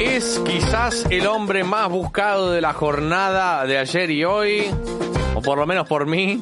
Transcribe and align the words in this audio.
Es 0.00 0.40
quizás 0.44 1.06
el 1.10 1.26
hombre 1.26 1.64
más 1.64 1.88
buscado 1.88 2.50
de 2.50 2.60
la 2.60 2.72
jornada 2.72 3.66
de 3.66 3.78
ayer 3.78 4.10
y 4.10 4.24
hoy, 4.24 4.64
o 5.34 5.42
por 5.42 5.58
lo 5.58 5.66
menos 5.66 5.86
por 5.88 6.06
mí. 6.06 6.40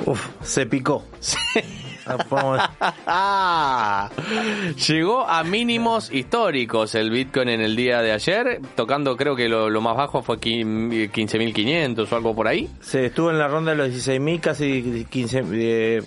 Uf, 0.05 0.23
se 0.43 0.67
picó. 0.67 1.03
Llegó 4.87 5.27
a 5.27 5.43
mínimos 5.43 6.11
históricos 6.11 6.95
el 6.95 7.09
Bitcoin 7.09 7.49
en 7.49 7.61
el 7.61 7.75
día 7.75 8.01
de 8.01 8.11
ayer, 8.11 8.61
tocando 8.75 9.17
creo 9.17 9.35
que 9.35 9.49
lo, 9.49 9.81
más 9.81 9.95
bajo 9.95 10.21
fue 10.21 10.37
15.500 10.37 12.11
o 12.11 12.15
algo 12.15 12.35
por 12.35 12.47
ahí. 12.47 12.69
Se 12.81 13.07
estuvo 13.07 13.31
en 13.31 13.39
la 13.39 13.47
ronda 13.47 13.71
de 13.71 13.77
los 13.77 13.89
16.000, 13.89 14.39
casi 14.39 15.05
15, 15.09 15.43
eh, 15.53 16.03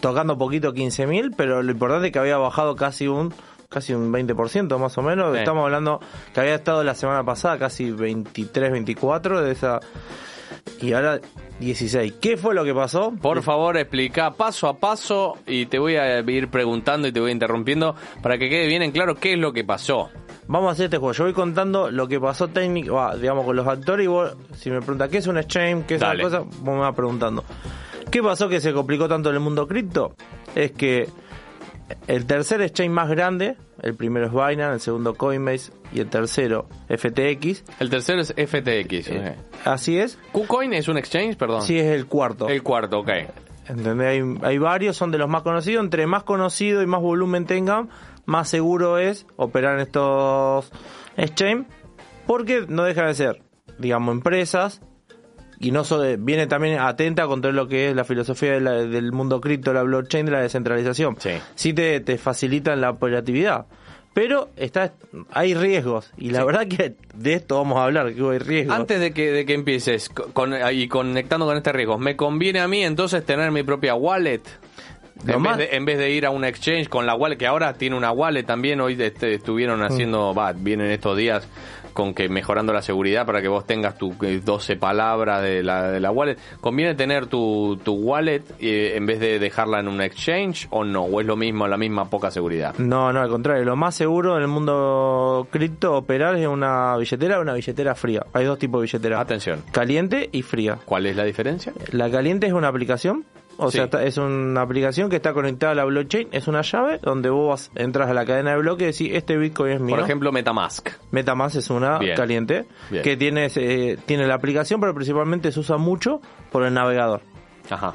tocando 0.00 0.36
poquito 0.38 0.72
15.000, 0.72 1.34
pero 1.36 1.62
lo 1.62 1.72
importante 1.72 2.08
es 2.08 2.12
que 2.12 2.18
había 2.18 2.38
bajado 2.38 2.76
casi 2.76 3.08
un 3.08 3.32
casi 3.68 3.92
un 3.92 4.12
20% 4.12 4.78
más 4.78 4.96
o 4.96 5.02
menos. 5.02 5.36
Estamos 5.36 5.64
hablando 5.64 6.00
que 6.32 6.40
había 6.40 6.54
estado 6.54 6.84
la 6.84 6.94
semana 6.94 7.24
pasada 7.24 7.58
casi 7.58 7.90
23, 7.90 8.72
24 8.72 9.42
de 9.42 9.52
esa 9.52 9.80
y 10.80 10.92
ahora 10.92 11.20
16. 11.60 12.14
¿Qué 12.20 12.36
fue 12.36 12.54
lo 12.54 12.64
que 12.64 12.74
pasó? 12.74 13.12
Por 13.20 13.42
favor, 13.42 13.76
explica 13.76 14.32
paso 14.32 14.68
a 14.68 14.78
paso 14.78 15.38
y 15.46 15.66
te 15.66 15.78
voy 15.78 15.96
a 15.96 16.20
ir 16.20 16.48
preguntando 16.48 17.08
y 17.08 17.12
te 17.12 17.20
voy 17.20 17.32
interrumpiendo 17.32 17.94
para 18.22 18.38
que 18.38 18.48
quede 18.48 18.66
bien 18.66 18.82
en 18.82 18.92
claro 18.92 19.14
qué 19.14 19.32
es 19.32 19.38
lo 19.38 19.52
que 19.52 19.64
pasó. 19.64 20.10
Vamos 20.48 20.68
a 20.68 20.72
hacer 20.72 20.84
este 20.86 20.98
juego. 20.98 21.12
Yo 21.12 21.24
voy 21.24 21.32
contando 21.32 21.90
lo 21.90 22.06
que 22.06 22.20
pasó 22.20 22.48
técnico, 22.48 23.00
digamos, 23.16 23.44
con 23.44 23.56
los 23.56 23.66
actores 23.66 24.04
y 24.04 24.08
vos, 24.08 24.36
si 24.54 24.70
me 24.70 24.78
preguntas 24.78 25.08
qué 25.08 25.18
es 25.18 25.26
un 25.26 25.38
exchange, 25.38 25.86
qué 25.86 25.94
es 25.96 26.02
una 26.02 26.20
cosa, 26.20 26.40
vos 26.40 26.74
me 26.74 26.80
vas 26.80 26.94
preguntando. 26.94 27.44
¿Qué 28.10 28.22
pasó 28.22 28.48
que 28.48 28.60
se 28.60 28.72
complicó 28.72 29.08
tanto 29.08 29.30
en 29.30 29.36
el 29.36 29.40
mundo 29.40 29.66
cripto? 29.66 30.14
Es 30.54 30.72
que 30.72 31.08
el 32.06 32.26
tercer 32.26 32.60
exchange 32.62 32.90
más 32.90 33.08
grande, 33.08 33.56
el 33.86 33.94
primero 33.94 34.26
es 34.26 34.32
Binance, 34.32 34.74
el 34.74 34.80
segundo 34.80 35.14
Coinbase 35.14 35.72
y 35.92 36.00
el 36.00 36.08
tercero 36.08 36.66
FTX. 36.88 37.62
El 37.78 37.88
tercero 37.88 38.20
es 38.20 38.32
FTX. 38.32 39.08
Eh, 39.08 39.36
así 39.64 39.98
es. 39.98 40.18
KuCoin 40.32 40.72
es 40.72 40.88
un 40.88 40.98
exchange, 40.98 41.36
perdón. 41.36 41.62
Sí, 41.62 41.78
es 41.78 41.86
el 41.86 42.06
cuarto. 42.06 42.48
El 42.48 42.64
cuarto, 42.64 42.98
ok. 42.98 43.10
¿Entendés? 43.68 44.08
Hay, 44.08 44.38
hay 44.42 44.58
varios, 44.58 44.96
son 44.96 45.12
de 45.12 45.18
los 45.18 45.28
más 45.28 45.42
conocidos. 45.42 45.84
Entre 45.84 46.06
más 46.08 46.24
conocido 46.24 46.82
y 46.82 46.86
más 46.86 47.00
volumen 47.00 47.46
tengan, 47.46 47.88
más 48.24 48.48
seguro 48.48 48.98
es 48.98 49.24
operar 49.36 49.74
en 49.74 49.82
estos 49.82 50.72
exchange. 51.16 51.66
Porque 52.26 52.64
no 52.68 52.82
deja 52.82 53.06
de 53.06 53.14
ser, 53.14 53.42
digamos, 53.78 54.12
empresas 54.12 54.80
y 55.58 55.70
no 55.70 55.82
viene 56.18 56.46
también 56.46 56.78
atenta 56.78 57.26
con 57.26 57.40
todo 57.40 57.52
lo 57.52 57.68
que 57.68 57.90
es 57.90 57.96
la 57.96 58.04
filosofía 58.04 58.60
del 58.60 59.12
mundo 59.12 59.40
cripto, 59.40 59.72
la 59.72 59.82
blockchain, 59.82 60.26
de 60.26 60.32
la 60.32 60.40
descentralización. 60.40 61.16
Sí, 61.18 61.30
sí 61.54 61.72
te, 61.72 62.00
te 62.00 62.18
facilitan 62.18 62.80
la 62.80 62.90
operatividad. 62.90 63.66
Pero 64.16 64.48
está, 64.56 64.94
hay 65.30 65.52
riesgos, 65.52 66.10
y 66.16 66.30
la 66.30 66.42
verdad 66.42 66.66
que 66.66 66.94
de 67.14 67.34
esto 67.34 67.56
vamos 67.56 67.76
a 67.76 67.84
hablar, 67.84 68.14
que 68.14 68.22
hay 68.22 68.38
riesgos. 68.38 68.74
Antes 68.74 68.98
de 68.98 69.12
que, 69.12 69.30
de 69.30 69.44
que 69.44 69.52
empieces, 69.52 70.08
con, 70.08 70.54
y 70.72 70.88
conectando 70.88 71.44
con 71.44 71.54
este 71.54 71.70
riesgo, 71.70 71.98
¿me 71.98 72.16
conviene 72.16 72.60
a 72.60 72.66
mí 72.66 72.82
entonces 72.82 73.26
tener 73.26 73.50
mi 73.50 73.62
propia 73.62 73.94
wallet? 73.94 74.40
En 75.26 75.42
vez, 75.42 75.56
de, 75.58 75.68
en 75.72 75.84
vez, 75.84 75.98
de, 75.98 76.10
ir 76.12 76.24
a 76.24 76.30
un 76.30 76.46
exchange 76.46 76.88
con 76.88 77.04
la 77.04 77.14
wallet, 77.14 77.36
que 77.36 77.46
ahora 77.46 77.74
tiene 77.74 77.94
una 77.94 78.10
wallet 78.10 78.44
también, 78.44 78.80
hoy 78.80 78.96
este, 78.98 79.34
estuvieron 79.34 79.82
haciendo, 79.82 80.32
va, 80.32 80.52
vienen 80.54 80.90
estos 80.90 81.14
días 81.14 81.46
con 81.96 82.12
que 82.12 82.28
mejorando 82.28 82.74
la 82.74 82.82
seguridad 82.82 83.24
para 83.24 83.40
que 83.40 83.48
vos 83.48 83.66
tengas 83.66 83.96
tus 83.96 84.14
12 84.44 84.72
eh, 84.72 84.76
palabras 84.76 85.42
de 85.42 85.62
la, 85.62 85.90
de 85.90 85.98
la 85.98 86.10
wallet. 86.10 86.36
¿Conviene 86.60 86.94
tener 86.94 87.26
tu, 87.26 87.80
tu 87.82 87.94
wallet 87.94 88.42
eh, 88.60 88.92
en 88.96 89.06
vez 89.06 89.18
de 89.18 89.38
dejarla 89.38 89.80
en 89.80 89.88
un 89.88 90.02
exchange 90.02 90.68
o 90.70 90.84
no? 90.84 91.04
¿O 91.04 91.20
es 91.20 91.26
lo 91.26 91.36
mismo, 91.36 91.66
la 91.66 91.78
misma 91.78 92.10
poca 92.10 92.30
seguridad? 92.30 92.74
No, 92.76 93.12
no, 93.14 93.22
al 93.22 93.30
contrario. 93.30 93.64
Lo 93.64 93.76
más 93.76 93.94
seguro 93.94 94.36
en 94.36 94.42
el 94.42 94.48
mundo 94.48 95.48
cripto 95.50 95.94
operar 95.94 96.36
es 96.36 96.46
una 96.46 96.96
billetera 96.98 97.38
o 97.38 97.42
una 97.42 97.54
billetera 97.54 97.94
fría. 97.94 98.26
Hay 98.34 98.44
dos 98.44 98.58
tipos 98.58 98.80
de 98.80 98.82
billeteras. 98.82 99.20
Atención. 99.20 99.62
Caliente 99.72 100.28
y 100.30 100.42
fría. 100.42 100.78
¿Cuál 100.84 101.06
es 101.06 101.16
la 101.16 101.24
diferencia? 101.24 101.72
La 101.92 102.10
caliente 102.10 102.46
es 102.46 102.52
una 102.52 102.68
aplicación 102.68 103.24
o 103.58 103.70
sea, 103.70 103.88
es 104.02 104.18
una 104.18 104.62
aplicación 104.62 105.08
que 105.08 105.16
está 105.16 105.32
conectada 105.32 105.72
a 105.72 105.74
la 105.74 105.84
blockchain, 105.84 106.28
es 106.32 106.48
una 106.48 106.62
llave 106.62 106.98
donde 107.02 107.30
vos 107.30 107.70
entras 107.74 108.08
a 108.10 108.14
la 108.14 108.24
cadena 108.24 108.52
de 108.52 108.58
bloques 108.58 109.00
y 109.00 109.04
decís, 109.04 109.16
este 109.16 109.36
Bitcoin 109.36 109.72
es 109.72 109.80
mío. 109.80 109.96
Por 109.96 110.04
ejemplo, 110.04 110.32
Metamask. 110.32 110.90
Metamask 111.10 111.56
es 111.56 111.70
una 111.70 111.98
caliente 112.14 112.66
que 113.02 113.16
tiene, 113.16 113.48
eh, 113.54 113.96
tiene 114.06 114.26
la 114.26 114.34
aplicación, 114.34 114.80
pero 114.80 114.94
principalmente 114.94 115.52
se 115.52 115.60
usa 115.60 115.76
mucho 115.76 116.20
por 116.50 116.64
el 116.64 116.74
navegador. 116.74 117.22
Ajá. 117.70 117.94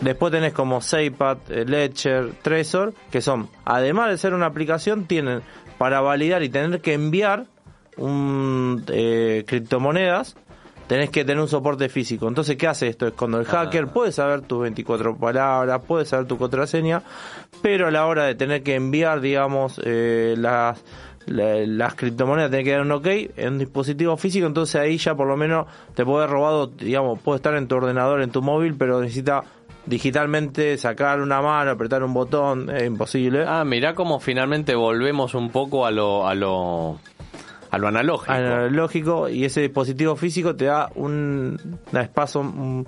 Después 0.00 0.30
tenés 0.30 0.52
como 0.52 0.80
SafePad, 0.80 1.38
eh, 1.48 1.64
Ledger, 1.66 2.32
Trezor, 2.42 2.94
que 3.10 3.20
son, 3.20 3.48
además 3.64 4.10
de 4.10 4.18
ser 4.18 4.32
una 4.32 4.46
aplicación, 4.46 5.06
tienen 5.06 5.42
para 5.76 6.00
validar 6.00 6.42
y 6.42 6.48
tener 6.48 6.80
que 6.80 6.94
enviar 6.94 7.46
un, 7.96 8.84
eh, 8.88 9.44
criptomonedas, 9.46 10.36
tenés 10.88 11.10
que 11.10 11.24
tener 11.24 11.40
un 11.40 11.48
soporte 11.48 11.88
físico. 11.88 12.26
Entonces, 12.26 12.56
¿qué 12.56 12.66
hace 12.66 12.88
esto? 12.88 13.06
Es 13.06 13.12
cuando 13.12 13.38
el 13.38 13.46
ah. 13.46 13.50
hacker 13.50 13.88
puede 13.88 14.10
saber 14.10 14.40
tus 14.40 14.62
24 14.62 15.16
palabras, 15.16 15.80
puede 15.86 16.04
saber 16.04 16.26
tu 16.26 16.38
contraseña, 16.38 17.02
pero 17.62 17.86
a 17.86 17.90
la 17.90 18.06
hora 18.06 18.24
de 18.24 18.34
tener 18.34 18.62
que 18.62 18.74
enviar, 18.74 19.20
digamos, 19.20 19.80
eh, 19.84 20.34
las, 20.36 20.82
las 21.26 21.94
criptomonedas, 21.94 22.50
tiene 22.50 22.64
que 22.64 22.72
dar 22.72 22.80
un 22.80 22.92
OK 22.92 23.06
en 23.06 23.52
un 23.52 23.58
dispositivo 23.58 24.16
físico, 24.16 24.46
entonces 24.46 24.80
ahí 24.80 24.96
ya 24.96 25.14
por 25.14 25.28
lo 25.28 25.36
menos 25.36 25.66
te 25.94 26.04
puede 26.04 26.24
haber 26.24 26.30
robado, 26.30 26.66
digamos, 26.68 27.20
puede 27.20 27.36
estar 27.36 27.54
en 27.54 27.68
tu 27.68 27.76
ordenador, 27.76 28.22
en 28.22 28.30
tu 28.30 28.40
móvil, 28.40 28.74
pero 28.76 29.00
necesita 29.00 29.44
digitalmente 29.84 30.76
sacar 30.78 31.20
una 31.20 31.42
mano, 31.42 31.70
apretar 31.70 32.02
un 32.02 32.14
botón, 32.14 32.70
es 32.70 32.84
imposible. 32.84 33.44
Ah, 33.46 33.64
mirá 33.64 33.94
cómo 33.94 34.20
finalmente 34.20 34.74
volvemos 34.74 35.34
un 35.34 35.50
poco 35.50 35.86
a 35.86 35.90
lo... 35.90 36.26
A 36.26 36.34
lo 36.34 36.98
a 37.70 37.78
lo 37.78 37.88
analógico. 37.88 38.32
Analógico 38.32 39.28
y 39.28 39.44
ese 39.44 39.60
dispositivo 39.62 40.16
físico 40.16 40.54
te 40.54 40.66
da 40.66 40.90
un 40.94 41.78
espacio, 41.92 42.40
un, 42.40 42.86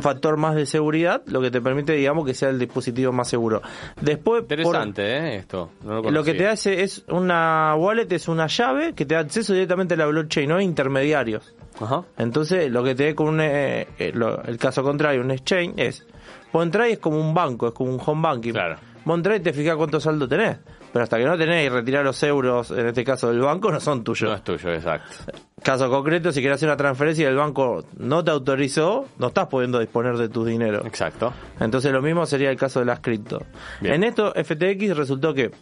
factor 0.00 0.36
más 0.36 0.54
de 0.54 0.66
seguridad, 0.66 1.22
lo 1.26 1.40
que 1.40 1.50
te 1.50 1.60
permite, 1.60 1.92
digamos, 1.92 2.24
que 2.24 2.34
sea 2.34 2.48
el 2.48 2.58
dispositivo 2.58 3.12
más 3.12 3.28
seguro. 3.28 3.60
Después, 4.00 4.42
interesante, 4.42 5.02
¿eh? 5.16 5.36
Esto. 5.36 5.70
lo, 5.84 6.24
que 6.24 6.34
te 6.34 6.46
hace 6.46 6.82
es 6.82 7.04
una 7.08 7.74
wallet, 7.76 8.10
es 8.12 8.28
una 8.28 8.46
llave 8.46 8.94
que 8.94 9.04
te 9.04 9.14
da 9.14 9.20
acceso 9.20 9.52
directamente 9.52 9.94
a 9.94 9.96
la 9.98 10.06
blockchain, 10.06 10.48
no 10.48 10.56
hay 10.56 10.64
intermediarios. 10.64 11.54
Ajá. 11.80 12.04
Entonces, 12.16 12.70
lo 12.70 12.82
que 12.82 12.94
te 12.94 13.08
da 13.08 13.14
con 13.14 13.28
un, 13.28 13.40
eh, 13.40 13.86
eh, 13.98 14.12
el 14.46 14.58
caso 14.58 14.82
contrario, 14.82 15.20
un 15.20 15.30
exchange 15.30 15.74
es, 15.76 16.06
vos 16.52 16.64
entras 16.64 16.88
y 16.88 16.92
es 16.92 16.98
como 16.98 17.20
un 17.20 17.34
banco, 17.34 17.68
es 17.68 17.74
como 17.74 17.92
un 17.92 18.00
home 18.04 18.22
banking. 18.22 18.52
Claro. 18.52 18.78
Vos 19.08 19.20
y 19.20 19.40
te 19.40 19.54
fijas 19.54 19.76
cuánto 19.76 20.00
saldo 20.00 20.28
tenés. 20.28 20.58
Pero 20.98 21.04
hasta 21.04 21.18
que 21.18 21.24
no 21.26 21.38
tenés 21.38 21.64
y 21.64 21.68
retirar 21.68 22.04
los 22.04 22.20
euros, 22.24 22.72
en 22.72 22.88
este 22.88 23.04
caso 23.04 23.28
del 23.28 23.38
banco, 23.38 23.70
no 23.70 23.78
son 23.78 24.02
tuyos. 24.02 24.28
No 24.28 24.34
es 24.34 24.42
tuyo, 24.42 24.72
exacto. 24.74 25.32
Caso 25.62 25.88
concreto, 25.88 26.32
si 26.32 26.40
quieres 26.40 26.56
hacer 26.56 26.68
una 26.68 26.76
transferencia 26.76 27.22
y 27.22 27.28
el 27.28 27.36
banco 27.36 27.84
no 27.98 28.24
te 28.24 28.32
autorizó, 28.32 29.06
no 29.16 29.28
estás 29.28 29.46
pudiendo 29.46 29.78
disponer 29.78 30.16
de 30.16 30.28
tu 30.28 30.44
dinero. 30.44 30.84
Exacto. 30.84 31.32
Entonces 31.60 31.92
lo 31.92 32.02
mismo 32.02 32.26
sería 32.26 32.50
el 32.50 32.56
caso 32.56 32.80
de 32.80 32.86
las 32.86 32.98
cripto. 32.98 33.46
En 33.80 34.02
esto, 34.02 34.32
FTX 34.32 34.96
resultó 34.96 35.34
que 35.34 35.52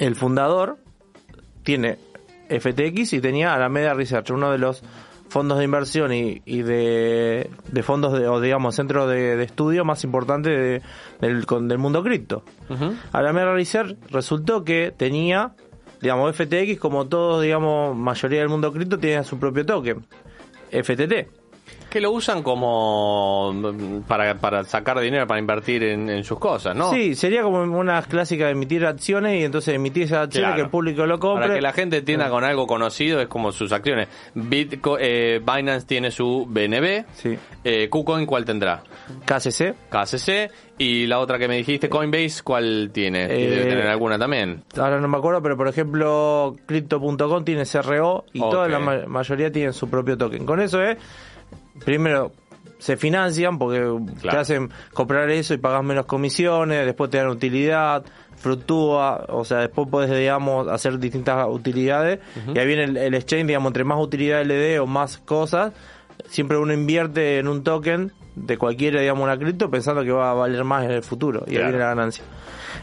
el 0.00 0.16
fundador 0.16 0.78
tiene 1.62 2.00
FTX 2.48 3.12
y 3.12 3.20
tenía 3.20 3.54
a 3.54 3.58
la 3.60 3.68
Media 3.68 3.94
Research, 3.94 4.30
uno 4.30 4.50
de 4.50 4.58
los 4.58 4.82
fondos 5.28 5.58
de 5.58 5.64
inversión 5.64 6.12
y, 6.12 6.40
de, 6.62 7.48
fondos 7.82 8.12
de, 8.18 8.28
o 8.28 8.40
digamos, 8.40 8.74
centros 8.74 9.08
de, 9.10 9.42
estudio 9.42 9.84
más 9.84 10.04
importantes 10.04 10.82
del, 11.20 11.44
del, 11.44 11.78
mundo 11.78 12.02
cripto. 12.02 12.44
Uh 12.68 12.74
-huh. 12.74 12.96
Alameda 13.12 13.52
Research 13.52 13.96
resultó 14.10 14.64
que 14.64 14.92
tenía 14.96 15.54
digamos, 16.00 16.36
FTX, 16.36 16.78
como 16.78 17.06
todos, 17.06 17.42
digamos, 17.42 17.96
mayoría 17.96 18.40
del 18.40 18.50
mundo 18.50 18.70
cripto, 18.72 18.98
tiene 18.98 19.24
su 19.24 19.38
propio 19.38 19.64
token, 19.64 20.04
FTT 20.70 21.43
que 21.94 22.00
lo 22.00 22.10
usan 22.10 22.42
como 22.42 23.54
para, 24.08 24.34
para 24.34 24.64
sacar 24.64 24.98
dinero, 24.98 25.28
para 25.28 25.38
invertir 25.38 25.84
en, 25.84 26.24
sus 26.24 26.40
cosas, 26.40 26.74
¿no? 26.74 26.90
Sí, 26.90 27.14
sería 27.14 27.44
como 27.44 27.62
una 27.62 28.02
clásica 28.02 28.46
de 28.46 28.50
emitir 28.50 28.84
acciones 28.84 29.40
y 29.40 29.44
entonces 29.44 29.76
emitir 29.76 30.02
esas 30.02 30.24
acciones 30.24 30.56
que 30.56 30.62
el 30.62 30.70
público 30.70 31.06
lo 31.06 31.20
compre. 31.20 31.44
Para 31.44 31.54
que 31.54 31.62
la 31.62 31.72
gente 31.72 31.98
entienda 31.98 32.28
con 32.30 32.42
algo 32.42 32.66
conocido, 32.66 33.20
es 33.20 33.28
como 33.28 33.52
sus 33.52 33.70
acciones. 33.70 34.08
Bitcoin, 34.34 34.98
eh, 35.00 35.40
Binance 35.40 35.86
tiene 35.86 36.10
su 36.10 36.46
BNB. 36.48 37.04
Sí. 37.14 37.38
Eh, 37.62 37.88
KuCoin, 37.88 38.26
¿cuál 38.26 38.44
tendrá? 38.44 38.82
KCC. 39.24 39.76
KCC. 39.88 40.50
Y 40.76 41.06
la 41.06 41.20
otra 41.20 41.38
que 41.38 41.46
me 41.46 41.56
dijiste, 41.56 41.88
Coinbase, 41.88 42.42
¿cuál 42.42 42.90
tiene? 42.92 43.28
Debe 43.28 43.62
eh, 43.62 43.66
tener 43.66 43.86
alguna 43.86 44.18
también. 44.18 44.64
Ahora 44.76 44.98
no 44.98 45.06
me 45.06 45.16
acuerdo, 45.16 45.40
pero 45.42 45.56
por 45.56 45.68
ejemplo, 45.68 46.56
Crypto.com 46.66 47.44
tiene 47.44 47.62
CRO 47.64 48.24
y 48.32 48.40
toda 48.40 48.66
la 48.66 48.80
mayoría 49.06 49.52
tienen 49.52 49.72
su 49.72 49.88
propio 49.88 50.18
token. 50.18 50.44
Con 50.44 50.60
eso 50.60 50.82
es 50.82 50.98
primero 51.84 52.32
se 52.78 52.96
financian 52.96 53.58
porque 53.58 53.82
te 54.20 54.36
hacen 54.36 54.70
comprar 54.92 55.30
eso 55.30 55.54
y 55.54 55.58
pagas 55.58 55.82
menos 55.82 56.06
comisiones, 56.06 56.84
después 56.84 57.10
te 57.10 57.18
dan 57.18 57.28
utilidad, 57.28 58.04
fluctúa, 58.36 59.24
o 59.28 59.44
sea, 59.44 59.60
después 59.60 59.88
puedes, 59.90 60.10
digamos, 60.10 60.68
hacer 60.68 60.98
distintas 60.98 61.46
utilidades 61.48 62.20
y 62.54 62.58
ahí 62.58 62.66
viene 62.66 62.84
el, 62.84 63.14
exchange, 63.14 63.46
digamos, 63.46 63.70
entre 63.70 63.84
más 63.84 63.98
utilidades 63.98 64.46
le 64.46 64.54
dé 64.54 64.78
o 64.80 64.86
más 64.86 65.18
cosas, 65.18 65.72
siempre 66.26 66.58
uno 66.58 66.74
invierte 66.74 67.38
en 67.38 67.48
un 67.48 67.64
token 67.64 68.12
de 68.34 68.58
cualquiera, 68.58 69.00
digamos, 69.00 69.24
una 69.24 69.38
cripto 69.38 69.70
pensando 69.70 70.02
que 70.02 70.12
va 70.12 70.32
a 70.32 70.34
valer 70.34 70.64
más 70.64 70.84
en 70.84 70.90
el 70.90 71.02
futuro 71.02 71.44
y 71.46 71.56
ahí 71.56 71.62
viene 71.62 71.78
la 71.78 71.86
ganancia. 71.86 72.24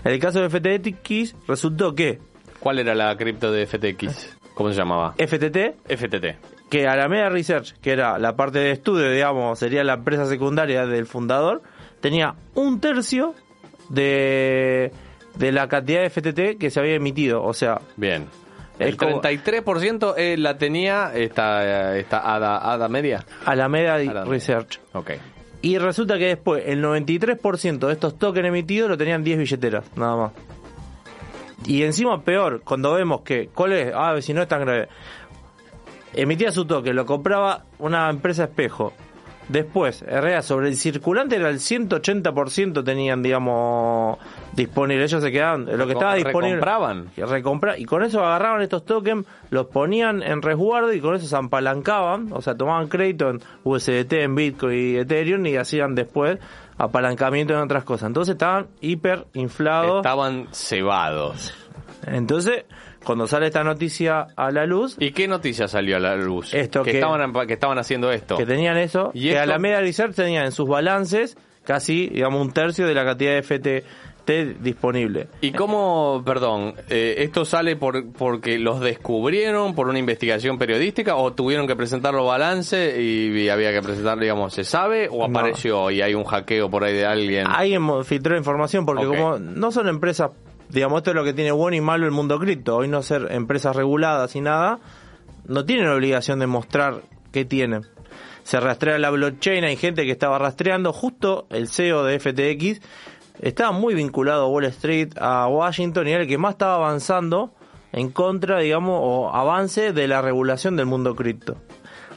En 0.03 0.13
el 0.13 0.19
caso 0.19 0.41
de 0.41 0.49
FTX 0.49 1.35
resultó 1.47 1.93
que... 1.93 2.19
¿Cuál 2.59 2.79
era 2.79 2.95
la 2.95 3.15
cripto 3.17 3.51
de 3.51 3.67
FTX? 3.67 4.37
¿Cómo 4.55 4.71
se 4.71 4.77
llamaba? 4.77 5.13
FTT. 5.13 5.75
FTT 5.87 6.50
que 6.71 6.87
Alameda 6.87 7.27
Research, 7.27 7.73
que 7.81 7.91
era 7.91 8.17
la 8.17 8.37
parte 8.37 8.59
de 8.59 8.71
estudio, 8.71 9.11
digamos, 9.11 9.59
sería 9.59 9.83
la 9.83 9.95
empresa 9.95 10.25
secundaria 10.25 10.85
del 10.85 11.05
fundador, 11.05 11.61
tenía 11.99 12.35
un 12.55 12.79
tercio 12.79 13.35
de, 13.89 14.93
de 15.35 15.51
la 15.51 15.67
cantidad 15.67 16.01
de 16.01 16.09
FTT 16.09 16.57
que 16.57 16.69
se 16.71 16.79
había 16.79 16.95
emitido. 16.95 17.43
O 17.43 17.53
sea, 17.53 17.81
bien. 17.97 18.27
El 18.79 18.97
33% 18.97 20.13
eh, 20.15 20.37
la 20.37 20.57
tenía 20.57 21.11
esta, 21.13 21.97
esta 21.97 22.33
ADA, 22.33 22.71
ADA 22.71 22.87
Media. 22.87 23.25
Alameda 23.45 23.97
Research. 24.23 24.79
Ok. 24.93 25.11
Y 25.61 25.77
resulta 25.77 26.17
que 26.17 26.27
después 26.27 26.63
el 26.65 26.81
93% 26.81 27.85
de 27.85 27.91
estos 27.91 28.17
tokens 28.17 28.47
emitidos 28.47 28.89
lo 28.89 28.97
tenían 28.97 29.25
10 29.25 29.39
billeteras, 29.39 29.85
nada 29.97 30.15
más. 30.15 30.31
Y 31.65 31.83
encima 31.83 32.23
peor, 32.23 32.61
cuando 32.63 32.93
vemos 32.93 33.21
que, 33.21 33.49
¿cuál 33.53 33.73
es? 33.73 33.93
Ah, 33.93 34.19
si 34.21 34.33
no 34.33 34.41
es 34.41 34.47
tan 34.47 34.61
grave 34.61 34.87
emitía 36.13 36.51
su 36.51 36.65
toque, 36.65 36.93
lo 36.93 37.05
compraba 37.05 37.63
una 37.79 38.09
empresa 38.09 38.45
espejo. 38.45 38.93
Después, 39.51 40.01
Herrera, 40.03 40.41
sobre 40.43 40.69
el 40.69 40.77
circulante 40.77 41.35
era 41.35 41.49
el 41.49 41.59
180% 41.59 42.85
tenían, 42.85 43.21
digamos, 43.21 44.17
disponible. 44.53 45.03
Ellos 45.03 45.21
se 45.21 45.29
quedaban, 45.29 45.65
lo 45.65 45.87
que 45.87 45.93
estaba 45.93 46.15
disponible. 46.15 46.55
Recompraban. 46.55 47.09
Recompra, 47.17 47.77
y 47.77 47.83
con 47.83 48.01
eso 48.03 48.23
agarraban 48.23 48.61
estos 48.61 48.85
tokens, 48.85 49.25
los 49.49 49.65
ponían 49.65 50.23
en 50.23 50.41
resguardo 50.41 50.93
y 50.93 51.01
con 51.01 51.15
eso 51.15 51.25
se 51.25 51.35
apalancaban, 51.35 52.29
o 52.31 52.41
sea, 52.41 52.55
tomaban 52.55 52.87
crédito 52.87 53.29
en 53.29 53.41
USDT, 53.65 54.13
en 54.13 54.35
Bitcoin 54.35 54.77
y 54.77 54.95
Ethereum 54.97 55.45
y 55.45 55.57
hacían 55.57 55.95
después 55.95 56.39
apalancamiento 56.77 57.53
en 57.53 57.59
otras 57.59 57.83
cosas. 57.83 58.07
Entonces 58.07 58.33
estaban 58.33 58.67
hiper 58.79 59.25
inflados. 59.33 59.97
Estaban 59.97 60.47
cebados. 60.53 61.53
Entonces, 62.07 62.65
cuando 63.03 63.27
sale 63.27 63.47
esta 63.47 63.63
noticia 63.63 64.27
a 64.35 64.51
la 64.51 64.65
luz. 64.65 64.95
¿Y 64.99 65.11
qué 65.11 65.27
noticia 65.27 65.67
salió 65.67 65.97
a 65.97 65.99
la 65.99 66.15
luz? 66.15 66.53
Esto 66.53 66.83
que, 66.83 66.91
estaban, 66.91 67.31
que 67.47 67.53
estaban 67.53 67.77
haciendo 67.77 68.11
esto. 68.11 68.37
Que 68.37 68.45
tenían 68.45 68.77
eso. 68.77 69.11
¿Y 69.13 69.29
que 69.29 69.39
a 69.39 69.45
la 69.45 69.59
Media 69.59 69.79
Research 69.79 70.15
tenían 70.15 70.45
en 70.45 70.51
sus 70.51 70.67
balances 70.67 71.37
casi, 71.63 72.07
digamos, 72.07 72.41
un 72.41 72.51
tercio 72.51 72.87
de 72.87 72.93
la 72.95 73.05
cantidad 73.05 73.33
de 73.33 73.43
FTT 73.43 73.85
disponible. 74.59 75.27
¿Y 75.41 75.51
cómo, 75.51 76.23
perdón, 76.25 76.75
eh, 76.89 77.15
esto 77.19 77.45
sale 77.45 77.75
por, 77.75 78.11
porque 78.13 78.59
los 78.59 78.79
descubrieron 78.79 79.75
por 79.75 79.87
una 79.87 79.99
investigación 79.99 80.57
periodística 80.57 81.15
o 81.15 81.33
tuvieron 81.33 81.67
que 81.67 81.75
presentar 81.75 82.13
los 82.13 82.25
balances 82.25 82.97
y, 82.97 83.49
había 83.49 83.73
que 83.73 83.81
presentar, 83.81 84.19
digamos, 84.19 84.53
¿se 84.53 84.63
sabe 84.63 85.09
o 85.11 85.25
apareció 85.25 85.91
y 85.91 86.01
hay 86.01 86.13
un 86.13 86.23
hackeo 86.23 86.69
por 86.69 86.83
ahí 86.83 86.93
de 86.93 87.05
alguien? 87.05 87.47
Alguien 87.47 88.05
filtró 88.05 88.37
información 88.37 88.85
porque 88.85 89.05
como 89.05 89.39
no 89.39 89.71
son 89.71 89.89
empresas 89.89 90.31
digamos, 90.71 90.99
esto 90.99 91.11
es 91.11 91.15
lo 91.15 91.23
que 91.23 91.33
tiene 91.33 91.51
bueno 91.51 91.77
y 91.77 91.81
malo 91.81 92.05
el 92.05 92.11
mundo 92.11 92.39
cripto. 92.39 92.77
Hoy 92.77 92.87
no 92.87 93.03
ser 93.03 93.27
empresas 93.31 93.75
reguladas 93.75 94.35
y 94.35 94.41
nada, 94.41 94.79
no 95.45 95.65
tienen 95.65 95.85
la 95.85 95.95
obligación 95.95 96.39
de 96.39 96.47
mostrar 96.47 97.01
qué 97.31 97.45
tienen. 97.45 97.85
Se 98.43 98.59
rastrea 98.59 98.97
la 98.97 99.09
blockchain, 99.09 99.63
hay 99.63 99.75
gente 99.75 100.05
que 100.05 100.11
estaba 100.11 100.39
rastreando, 100.39 100.93
justo 100.93 101.45
el 101.49 101.67
CEO 101.67 102.03
de 102.03 102.19
FTX 102.19 102.81
estaba 103.41 103.71
muy 103.71 103.93
vinculado 103.93 104.45
a 104.45 104.47
Wall 104.47 104.65
Street, 104.65 105.13
a 105.19 105.47
Washington, 105.47 106.07
y 106.07 106.11
era 106.11 106.23
el 106.23 106.27
que 106.27 106.37
más 106.37 106.53
estaba 106.53 106.75
avanzando 106.75 107.53
en 107.91 108.09
contra, 108.09 108.59
digamos, 108.59 108.99
o 109.01 109.29
avance 109.29 109.93
de 109.93 110.07
la 110.07 110.21
regulación 110.21 110.75
del 110.75 110.85
mundo 110.85 111.15
cripto 111.15 111.57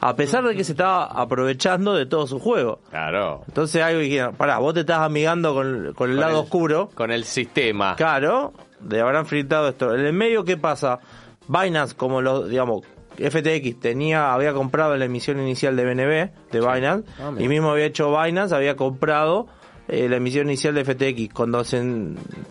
a 0.04 0.14
pesar 0.16 0.44
de 0.44 0.54
que 0.54 0.64
se 0.64 0.72
estaba 0.72 1.06
aprovechando 1.06 1.94
de 1.94 2.04
todo 2.04 2.26
su 2.26 2.38
juego. 2.38 2.80
Claro. 2.90 3.42
Entonces 3.48 3.82
algo 3.82 4.00
que 4.00 4.36
pará, 4.36 4.58
vos 4.58 4.74
te 4.74 4.80
estás 4.80 4.98
amigando 4.98 5.54
con, 5.54 6.10
el 6.10 6.20
lado 6.20 6.42
oscuro. 6.42 6.90
Con 6.94 7.10
el 7.10 7.24
sistema. 7.24 7.96
Claro, 7.96 8.52
de 8.80 9.00
habrán 9.00 9.24
fritado 9.24 9.66
esto. 9.70 9.94
En 9.94 10.04
el 10.04 10.12
medio, 10.12 10.44
¿qué 10.44 10.58
pasa? 10.58 11.00
Binance, 11.48 11.96
como 11.96 12.20
lo, 12.20 12.46
digamos, 12.46 12.82
FTX 13.16 13.80
tenía, 13.80 14.34
había 14.34 14.52
comprado 14.52 14.94
la 14.94 15.06
emisión 15.06 15.40
inicial 15.40 15.74
de 15.74 15.84
BNB, 15.86 16.52
de 16.52 16.60
Binance, 16.60 17.08
ah, 17.18 17.32
y 17.38 17.48
mismo 17.48 17.70
había 17.70 17.86
hecho 17.86 18.14
Binance, 18.14 18.54
había 18.54 18.76
comprado 18.76 19.46
eh, 19.88 20.06
la 20.10 20.16
emisión 20.16 20.48
inicial 20.48 20.74
de 20.74 20.84
FTX. 20.84 21.32
Cuando 21.32 21.64
se, 21.64 21.82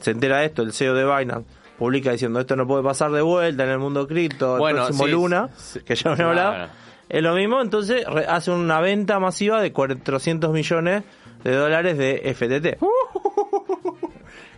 se 0.02 0.10
entera 0.10 0.44
esto, 0.44 0.64
el 0.64 0.74
CEO 0.74 0.96
de 0.96 1.06
Binance 1.06 1.48
publica 1.78 2.14
diciendo 2.14 2.40
esto 2.40 2.56
no 2.56 2.66
puede 2.66 2.82
pasar 2.82 3.12
de 3.12 3.22
vuelta 3.22 3.64
en 3.64 3.70
el 3.70 3.78
mundo 3.78 4.08
cripto, 4.08 4.68
el 4.68 4.76
próximo 4.76 5.06
Luna, 5.06 5.50
que 5.86 5.94
ya 5.94 6.16
me 6.16 6.24
hablaba 6.24 6.72
es 7.14 7.22
lo 7.22 7.36
mismo, 7.36 7.62
entonces 7.62 8.04
hace 8.28 8.50
una 8.50 8.82
venta 8.82 9.20
masiva 9.20 9.62
de 9.62 9.72
400 9.72 10.52
millones 10.52 11.04
de 11.44 11.56
dólares 11.56 11.96
de 11.96 12.34
FTT. 12.34 12.84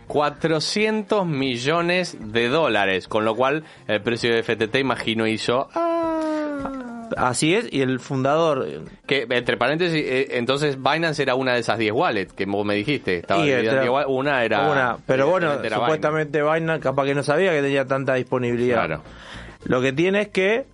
400 0.06 1.26
millones 1.26 2.16
de 2.18 2.48
dólares, 2.48 3.08
con 3.08 3.26
lo 3.26 3.34
cual 3.34 3.64
el 3.86 4.00
precio 4.00 4.34
de 4.34 4.42
FTT, 4.42 4.76
imagino, 4.76 5.26
hizo... 5.26 5.68
Ah. 5.74 7.02
Así 7.18 7.54
es, 7.54 7.68
y 7.70 7.82
el 7.82 8.00
fundador... 8.00 8.66
Que, 9.06 9.26
entre 9.28 9.58
paréntesis, 9.58 10.02
eh, 10.02 10.28
entonces 10.38 10.78
Binance 10.82 11.22
era 11.22 11.34
una 11.34 11.52
de 11.52 11.60
esas 11.60 11.78
10 11.78 11.92
wallets 11.92 12.32
que 12.32 12.46
vos 12.46 12.64
me 12.64 12.74
dijiste. 12.74 13.18
Estaba 13.18 13.42
una 14.06 14.42
era... 14.44 14.70
Una, 14.70 14.96
pero 15.06 15.28
bueno, 15.28 15.62
supuestamente 15.62 16.38
Binance. 16.38 16.60
Binance 16.60 16.82
capaz 16.82 17.04
que 17.04 17.14
no 17.14 17.22
sabía 17.22 17.52
que 17.52 17.60
tenía 17.60 17.84
tanta 17.84 18.14
disponibilidad. 18.14 18.86
Claro. 18.86 19.02
Lo 19.64 19.82
que 19.82 19.92
tiene 19.92 20.22
es 20.22 20.28
que 20.28 20.64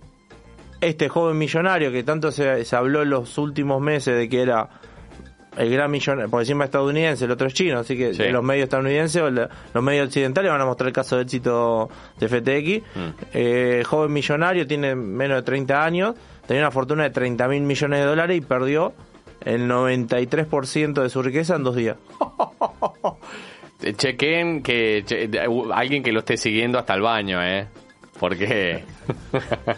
este 0.83 1.09
joven 1.09 1.37
millonario 1.37 1.91
que 1.91 2.03
tanto 2.03 2.31
se, 2.31 2.63
habló 2.75 3.01
en 3.03 3.09
los 3.09 3.37
últimos 3.37 3.81
meses 3.81 4.17
de 4.17 4.29
que 4.29 4.41
era 4.41 4.69
el 5.57 5.69
gran 5.69 5.91
millonario, 5.91 6.29
por 6.29 6.41
encima 6.41 6.65
estadounidense, 6.65 7.25
el 7.25 7.31
otro 7.31 7.47
es 7.47 7.53
chino, 7.53 7.79
así 7.79 7.95
que 7.95 8.11
los 8.31 8.43
medios 8.43 8.63
estadounidenses 8.63 9.21
o 9.21 9.29
los 9.29 9.83
medios 9.83 10.07
occidentales 10.07 10.51
van 10.51 10.61
a 10.61 10.65
mostrar 10.65 10.87
el 10.87 10.93
caso 10.93 11.15
de 11.15 11.23
éxito 11.23 11.89
de 12.19 12.27
FTX. 12.27 12.95
Mm. 12.95 13.09
Eh, 13.33 13.83
joven 13.85 14.11
millonario, 14.11 14.65
tiene 14.65 14.95
menos 14.95 15.37
de 15.37 15.43
30 15.43 15.83
años, 15.85 16.15
tenía 16.47 16.63
una 16.63 16.71
fortuna 16.71 17.03
de 17.03 17.11
30 17.11 17.47
mil 17.47 17.61
millones 17.61 17.99
de 17.99 18.05
dólares 18.05 18.37
y 18.37 18.41
perdió 18.41 18.93
el 19.41 19.69
93% 19.69 21.03
de 21.03 21.09
su 21.09 21.21
riqueza 21.21 21.55
en 21.55 21.63
dos 21.63 21.75
días. 21.75 21.97
Chequen 23.97 24.63
que 24.63 25.03
alguien 25.73 26.03
que 26.03 26.11
lo 26.11 26.19
esté 26.19 26.37
siguiendo 26.37 26.79
hasta 26.79 26.93
el 26.93 27.01
baño, 27.01 27.43
¿eh? 27.43 27.67
Porque. 28.23 28.85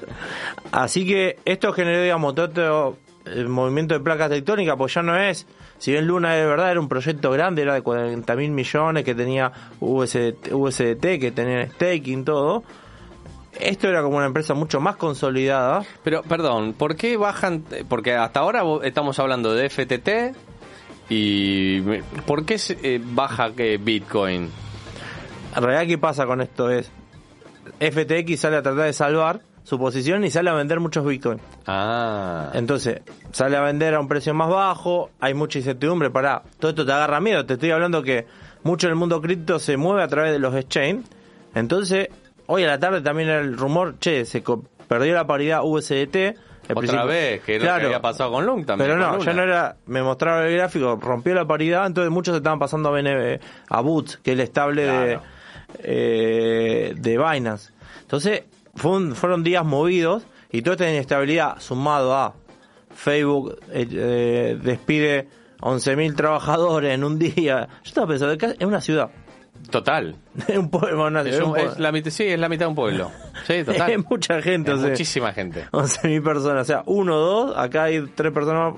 Así 0.71 1.03
que 1.03 1.39
esto 1.45 1.73
generó, 1.73 2.03
digamos, 2.03 2.35
todo 2.35 2.95
el 3.25 3.49
movimiento 3.49 3.95
de 3.95 4.01
placas 4.01 4.29
tectónicas, 4.29 4.75
pues 4.77 4.93
ya 4.93 5.01
no 5.01 5.17
es. 5.17 5.47
Si 5.79 5.93
bien 5.93 6.05
Luna 6.05 6.35
de 6.35 6.45
verdad 6.45 6.69
era 6.69 6.79
un 6.79 6.87
proyecto 6.87 7.31
grande, 7.31 7.63
era 7.63 7.73
de 7.73 7.81
40 7.81 8.35
mil 8.35 8.51
millones, 8.51 9.03
que 9.03 9.15
tenía 9.15 9.51
USDT, 9.79 10.51
USDT, 10.51 11.19
que 11.19 11.31
tenía 11.33 11.65
staking, 11.71 12.23
todo. 12.23 12.63
Esto 13.59 13.87
era 13.87 14.03
como 14.03 14.17
una 14.17 14.27
empresa 14.27 14.53
mucho 14.53 14.79
más 14.79 14.95
consolidada. 14.97 15.83
Pero, 16.03 16.21
perdón, 16.21 16.73
¿por 16.73 16.95
qué 16.95 17.17
bajan? 17.17 17.63
Porque 17.89 18.13
hasta 18.13 18.41
ahora 18.41 18.61
estamos 18.83 19.17
hablando 19.17 19.55
de 19.55 19.71
FTT 19.71 20.37
y. 21.09 21.81
¿Por 22.27 22.45
qué 22.45 22.59
eh, 22.83 23.01
baja 23.03 23.53
que 23.55 23.77
Bitcoin? 23.77 24.51
En 25.55 25.63
realidad, 25.63 25.87
¿qué 25.87 25.97
pasa 25.97 26.27
con 26.27 26.41
esto? 26.41 26.69
Es 26.69 26.91
FTX 27.79 28.39
sale 28.39 28.57
a 28.57 28.61
tratar 28.61 28.85
de 28.85 28.93
salvar 28.93 29.41
su 29.65 29.79
posición 29.79 30.23
y 30.23 30.29
sale 30.29 30.51
a 30.51 30.53
vender 30.53 30.79
muchos 30.79 31.03
bitcoins. 31.05 31.41
Ah. 31.65 32.51
Entonces, 32.53 33.01
sale 33.31 33.57
a 33.57 33.61
vender 33.61 33.95
a 33.95 33.99
un 33.99 34.07
precio 34.07 34.33
más 34.33 34.49
bajo, 34.49 35.09
hay 35.19 35.33
mucha 35.33 35.57
incertidumbre 35.57 36.11
para 36.11 36.43
todo 36.59 36.69
esto 36.69 36.85
te 36.85 36.91
agarra 36.91 37.19
miedo. 37.19 37.45
Te 37.45 37.53
estoy 37.53 37.71
hablando 37.71 38.03
que 38.03 38.27
mucho 38.63 38.87
del 38.87 38.95
mundo 38.95 39.21
cripto 39.21 39.57
se 39.57 39.75
mueve 39.75 40.03
a 40.03 40.07
través 40.07 40.31
de 40.31 40.39
los 40.39 40.55
exchange. 40.55 41.05
Entonces, 41.55 42.09
hoy 42.45 42.63
a 42.63 42.67
la 42.67 42.79
tarde 42.79 43.01
también 43.01 43.29
era 43.29 43.39
el 43.39 43.57
rumor, 43.57 43.97
che, 43.99 44.25
se 44.25 44.43
perdió 44.87 45.15
la 45.15 45.25
paridad 45.25 45.61
USDT. 45.63 46.37
Otra 46.73 47.05
vez, 47.05 47.41
que 47.41 47.59
lo 47.59 47.65
que 47.65 47.69
había 47.69 48.01
pasado 48.01 48.31
con 48.31 48.45
Lung 48.45 48.65
también. 48.65 48.89
Pero 48.89 48.99
no, 48.99 49.19
ya 49.19 49.33
no 49.33 49.43
era, 49.43 49.77
me 49.85 50.01
mostraba 50.01 50.45
el 50.47 50.55
gráfico, 50.55 50.97
rompió 50.99 51.33
la 51.35 51.45
paridad, 51.45 51.85
entonces 51.85 52.11
muchos 52.11 52.35
estaban 52.35 52.57
pasando 52.57 52.89
a, 52.89 52.91
BNB, 52.91 53.39
a 53.69 53.81
Boots, 53.81 54.17
que 54.17 54.31
es 54.31 54.35
el 54.35 54.41
estable 54.41 54.83
de, 54.83 55.19
eh, 55.79 56.93
de 56.95 57.17
Binance. 57.17 57.71
Entonces, 58.01 58.43
fueron 58.75 59.43
días 59.43 59.65
movidos 59.65 60.23
y 60.51 60.61
toda 60.61 60.73
esta 60.75 60.89
inestabilidad 60.89 61.59
sumado 61.59 62.13
a 62.13 62.35
Facebook 62.93 63.57
eh, 63.71 63.87
eh, 63.91 64.59
despide 64.61 65.27
11.000 65.59 66.15
trabajadores 66.15 66.93
en 66.93 67.03
un 67.03 67.19
día. 67.19 67.67
Yo 67.83 67.89
estaba 67.89 68.07
pensando, 68.07 68.33
es 68.33 68.65
una 68.65 68.81
ciudad. 68.81 69.09
Total. 69.69 70.15
Es 70.47 70.57
un 70.57 70.69
pueblo, 70.69 71.07
es, 71.21 71.79
la 71.79 71.91
mitad, 71.91 72.11
sí, 72.11 72.25
es 72.25 72.39
la 72.39 72.49
mitad 72.49 72.65
de 72.65 72.69
un 72.69 72.75
pueblo. 72.75 73.11
Sí, 73.47 73.63
total. 73.65 73.89
es 73.91 74.09
mucha 74.09 74.41
gente. 74.41 74.73
Es 74.73 74.79
muchísima 74.79 75.31
gente. 75.31 75.65
11.000 75.71 76.23
personas. 76.23 76.61
O 76.63 76.65
sea, 76.65 76.83
uno, 76.85 77.17
dos, 77.17 77.57
acá 77.57 77.85
hay 77.85 78.05
tres 78.13 78.33
personas. 78.33 78.73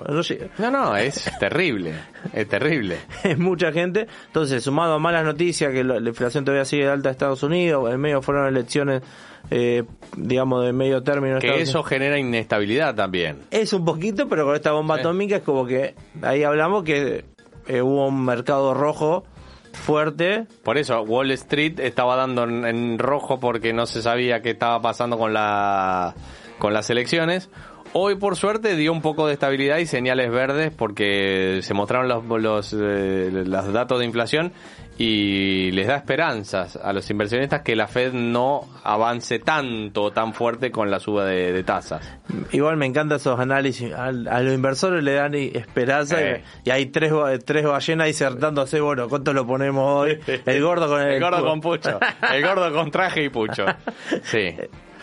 No, 0.60 0.72
no, 0.72 0.96
es 0.96 1.32
terrible. 1.40 1.94
Es 2.34 2.48
terrible. 2.48 2.98
es 3.24 3.38
mucha 3.38 3.72
gente. 3.72 4.08
Entonces, 4.28 4.64
sumado 4.64 4.94
a 4.94 5.00
malas 5.00 5.26
noticias, 5.26 5.72
que 5.72 5.84
la, 5.84 5.98
inflación 5.98 6.46
todavía 6.46 6.66
sigue 6.66 6.88
alta 6.88 7.10
en 7.10 7.14
Estados 7.14 7.44
Unidos, 7.44 7.92
en 7.92 8.00
medio 8.00 8.22
fueron 8.22 8.48
elecciones 8.48 9.02
eh, 9.50 9.84
digamos, 10.16 10.66
de 10.66 10.74
medio 10.74 11.04
término. 11.04 11.40
Que 11.40 11.62
eso 11.62 11.82
genera 11.84 12.20
inestabilidad 12.20 12.96
también. 12.96 13.40
Es 13.50 13.74
un 13.74 13.86
poquito, 13.86 14.28
pero 14.28 14.46
con 14.46 14.56
esta 14.56 14.74
bomba 14.74 14.96
atómica 14.96 15.38
es 15.38 15.44
como 15.44 15.66
que 15.66 15.96
ahí 16.22 16.44
hablamos 16.44 16.84
que 16.84 17.26
eh, 17.68 17.82
hubo 17.82 18.08
un 18.08 18.26
mercado 18.26 18.74
rojo 18.74 19.24
fuerte. 19.78 20.46
Por 20.64 20.78
eso, 20.78 21.02
Wall 21.02 21.32
Street 21.32 21.80
estaba 21.80 22.16
dando 22.16 22.44
en, 22.44 23.00
rojo 23.00 23.40
porque 23.40 23.74
no 23.74 23.86
se 23.86 24.02
sabía 24.02 24.42
qué 24.42 24.52
estaba 24.52 24.82
pasando 24.82 25.18
con, 25.18 25.34
la, 25.34 26.16
con 26.60 26.74
las 26.74 26.90
elecciones. 26.90 27.50
Hoy, 27.94 28.16
por 28.16 28.36
suerte, 28.36 28.76
dio 28.76 28.92
un 28.92 29.02
poco 29.02 29.28
de 29.28 29.34
estabilidad 29.34 29.78
y 29.78 29.86
señales 29.86 30.30
verdes 30.30 30.72
porque 30.76 31.60
se 31.64 31.74
mostraron 31.74 32.08
los, 32.08 32.42
los, 32.42 32.74
eh, 32.74 33.32
los 33.32 33.74
datos 33.74 34.00
de 34.00 34.06
inflación 34.06 34.52
y 34.98 35.72
les 35.72 35.88
da 35.88 35.98
esperanzas 35.98 36.76
a 36.76 36.92
los 36.92 37.10
inversionistas 37.10 37.62
que 37.62 37.76
la 37.76 37.88
Fed 37.88 38.14
no 38.14 38.68
avance 38.84 39.40
tanto, 39.40 40.12
tan 40.12 40.34
fuerte 40.34 40.72
con 40.72 40.90
la 40.90 41.00
suba 41.00 41.26
de, 41.26 41.64
tasas. 41.64 42.02
Igual 42.52 42.78
me 42.78 42.86
encantan 42.86 43.18
esos 43.18 43.40
análisis. 43.40 43.94
A, 43.94 44.12
los 44.12 44.54
inversores 44.54 45.04
le 45.04 45.14
dan 45.14 45.36
esperanza 45.36 46.18
y, 46.64 46.70
hay 46.70 46.88
tres, 46.88 47.14
tres 47.46 47.66
ballenas 47.66 48.08
disertándose, 48.08 48.80
bueno, 48.80 49.08
¿cuánto 49.08 49.34
lo 49.34 49.46
ponemos 49.46 50.02
hoy? 50.02 50.20
El 50.46 50.62
gordo 50.62 50.88
con 50.88 51.02
el, 51.02 51.20
gordo 51.20 51.46
con 51.46 51.62
pucho. 51.62 52.00
El 52.34 52.44
gordo 52.44 52.72
con 52.74 52.92
traje 52.92 53.24
y 53.24 53.30
pucho. 53.30 53.66
Sí. 54.24 54.56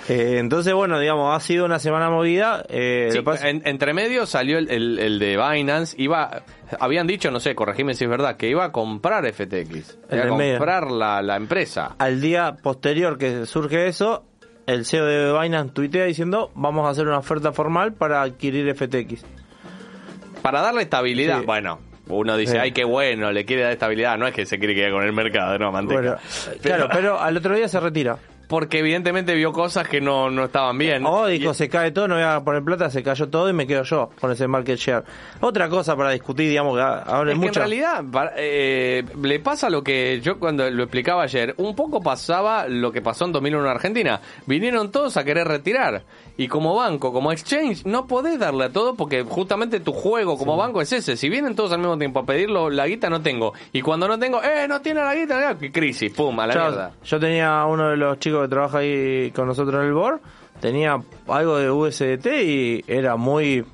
Eh, 0.09 0.37
entonces, 0.39 0.75
bueno, 0.75 0.99
digamos, 0.99 1.35
ha 1.35 1.41
sido 1.41 1.65
una 1.65 1.79
semana 1.79 2.11
movida. 2.11 2.65
Eh, 2.69 3.09
entre 3.43 3.95
medio 3.95 4.27
salió 4.27 4.59
el, 4.59 4.69
el, 4.71 5.19
de 5.19 5.37
Binance. 5.37 5.95
Iba, 5.99 6.43
habían 6.79 7.07
dicho, 7.07 7.31
no 7.31 7.41
sé, 7.41 7.55
corregime 7.55 7.95
si 7.95 8.05
es 8.05 8.11
verdad, 8.11 8.37
que 8.37 8.49
iba 8.49 8.65
a 8.65 8.73
comprar 8.73 9.25
FTX. 9.33 9.99
Iba 10.11 10.25
a 10.25 10.29
comprar 10.29 10.91
la, 10.91 11.23
la 11.23 11.37
empresa. 11.37 11.97
Al 11.99 12.21
día 12.21 12.57
posterior 12.63 13.17
que 13.17 13.47
surge 13.47 13.87
eso, 13.87 14.25
el 14.67 14.85
CEO 14.85 15.07
de 15.07 15.41
Binance 15.41 15.73
tuitea 15.73 16.05
diciendo, 16.05 16.51
vamos 16.55 16.87
a 16.87 16.91
hacer 16.91 17.07
una 17.07 17.19
oferta 17.19 17.53
formal 17.53 17.95
para 17.95 18.21
adquirir 18.21 18.75
FTX. 18.75 19.25
Para 20.43 20.61
darle 20.61 20.83
estabilidad. 20.83 21.43
Bueno, 21.45 21.79
uno 22.09 22.37
dice, 22.37 22.59
ay, 22.59 22.73
qué 22.73 22.85
bueno, 22.85 23.33
le 23.33 23.47
quiere 23.47 23.63
dar 23.63 23.73
estabilidad. 23.73 24.19
No 24.19 24.27
es 24.27 24.35
que 24.35 24.45
se 24.45 24.59
quiere 24.59 24.75
quedar 24.75 24.93
con 24.93 25.03
el 25.03 25.15
mercado, 25.15 25.59
no, 25.59 25.73
manteca. 25.73 26.19
claro, 26.61 26.89
pero 26.93 27.19
al 27.19 27.35
otro 27.39 27.55
día 27.57 27.69
se 27.69 27.81
retira 27.81 28.19
porque 28.49 28.81
evidentemente 28.81 29.35
vio 29.35 29.53
cosas 29.53 29.89
que 29.89 30.01
no, 30.01 30.31
no 30.31 30.45
estaban 30.45 30.77
bien. 30.79 31.05
Oh, 31.07 31.27
dijo, 31.27 31.55
se 31.55 31.69
cae 31.69 31.91
todo, 31.91 32.09
no 32.09 32.15
voy 32.15 32.25
a 32.25 32.41
poner 32.41 32.63
plata, 32.63 32.91
se 32.91 33.03
cayó 33.03 33.29
todo 33.29 33.49
y 33.49 33.53
me 33.53 33.67
quedo 33.67 33.83
yo 33.83 34.11
con 34.21 34.31
ese 34.31 34.47
market 34.49 34.79
share. 34.79 35.05
Otra 35.41 35.69
cosa 35.69 35.97
para 35.97 36.11
discutir, 36.11 36.49
digamos, 36.49 36.77
que 36.77 36.83
ahora 36.83 37.33
es, 37.33 37.39
que 37.39 37.47
en 37.47 37.55
realidad 37.55 38.05
eh, 38.37 39.05
le 39.23 39.41
pasa 39.41 39.71
lo 39.71 39.83
que 39.83 40.21
yo 40.21 40.39
cuando 40.39 40.69
lo 40.71 40.85
explicaba 40.85 41.23
ayer, 41.23 41.55
un 41.59 41.75
poco 41.75 42.01
pasaba 42.01 42.69
lo 42.69 42.93
que 42.93 43.03
pasó 43.03 43.25
en 43.25 43.33
2001 43.33 43.65
en 43.65 43.71
Argentina. 43.71 44.21
Vinieron 44.47 44.91
todos 44.91 45.17
a 45.17 45.25
querer 45.25 45.47
retirar 45.49 46.05
y 46.37 46.49
como 46.49 46.75
banco, 46.75 47.13
como 47.13 47.31
exchange, 47.31 47.85
no 47.85 48.07
podés 48.07 48.39
darle 48.39 48.65
a 48.65 48.71
todo 48.71 48.95
porque 48.95 49.23
justamente 49.23 49.79
tu 49.79 49.93
juego 49.93 50.37
como 50.37 50.57
banco 50.57 50.81
es 50.81 50.93
ese. 50.93 51.17
Si 51.17 51.29
vienen 51.29 51.55
todos 51.55 51.73
al 51.73 51.79
mismo 51.79 51.97
tiempo 51.97 52.21
a 52.21 52.27
pedirlo, 52.27 52.71
la 52.71 52.87
guita 52.89 53.09
no 53.09 53.23
tengo. 53.23 53.53
Y 53.73 53.83
cuando 53.83 54.09
no 54.09 54.19
tengo, 54.19 54.43
eh, 54.43 54.67
no 54.69 54.81
tiene 54.81 55.01
la 55.01 55.15
guita, 55.15 55.57
crisis, 55.73 56.13
pum, 56.13 56.39
a 56.41 56.47
la 56.47 56.55
mierda. 56.55 56.93
Yo 57.05 57.21
tenía 57.21 57.65
uno 57.67 57.91
de 57.91 57.97
los 57.97 58.19
chicos 58.19 58.43
que 58.43 58.49
trabaja 58.49 58.79
ahí 58.79 59.31
con 59.31 59.47
nosotros 59.47 59.81
en 59.81 59.89
el 59.89 59.95
board, 59.95 60.21
tenía 60.61 61.01
algo 61.29 61.57
de 61.57 61.71
USDT 61.71 62.27
y 62.43 62.85
era 62.89 63.15
muy, 63.17 63.65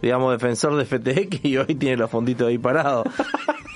digamos, 0.00 0.32
defensor 0.32 0.76
de 0.76 0.84
FTX 0.84 1.44
y 1.44 1.56
hoy 1.56 1.74
tiene 1.74 1.96
los 1.96 2.10
fonditos 2.10 2.48
ahí 2.48 2.58
parados. 2.58 3.08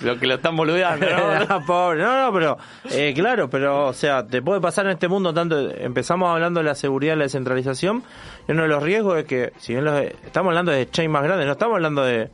lo 0.00 0.18
que 0.18 0.26
lo 0.26 0.34
están 0.34 0.56
boludeando, 0.56 1.06
¿no? 1.06 1.64
Pobre. 1.66 2.02
No, 2.02 2.26
no, 2.26 2.32
pero, 2.32 2.58
eh, 2.90 3.12
claro, 3.14 3.48
pero, 3.48 3.86
o 3.86 3.92
sea, 3.92 4.26
te 4.26 4.42
puede 4.42 4.60
pasar 4.60 4.86
en 4.86 4.92
este 4.92 5.08
mundo 5.08 5.32
tanto, 5.32 5.70
empezamos 5.76 6.30
hablando 6.30 6.60
de 6.60 6.64
la 6.64 6.74
seguridad 6.74 7.14
y 7.14 7.18
la 7.18 7.24
descentralización, 7.24 8.02
y 8.48 8.52
uno 8.52 8.62
de 8.62 8.68
los 8.68 8.82
riesgos 8.82 9.18
es 9.18 9.24
que, 9.24 9.52
si 9.58 9.72
bien 9.72 9.84
los, 9.84 10.00
estamos 10.00 10.50
hablando 10.50 10.72
de 10.72 10.88
chain 10.90 11.10
más 11.10 11.22
grandes, 11.22 11.46
no 11.46 11.52
estamos 11.52 11.76
hablando 11.76 12.04
de 12.04 12.30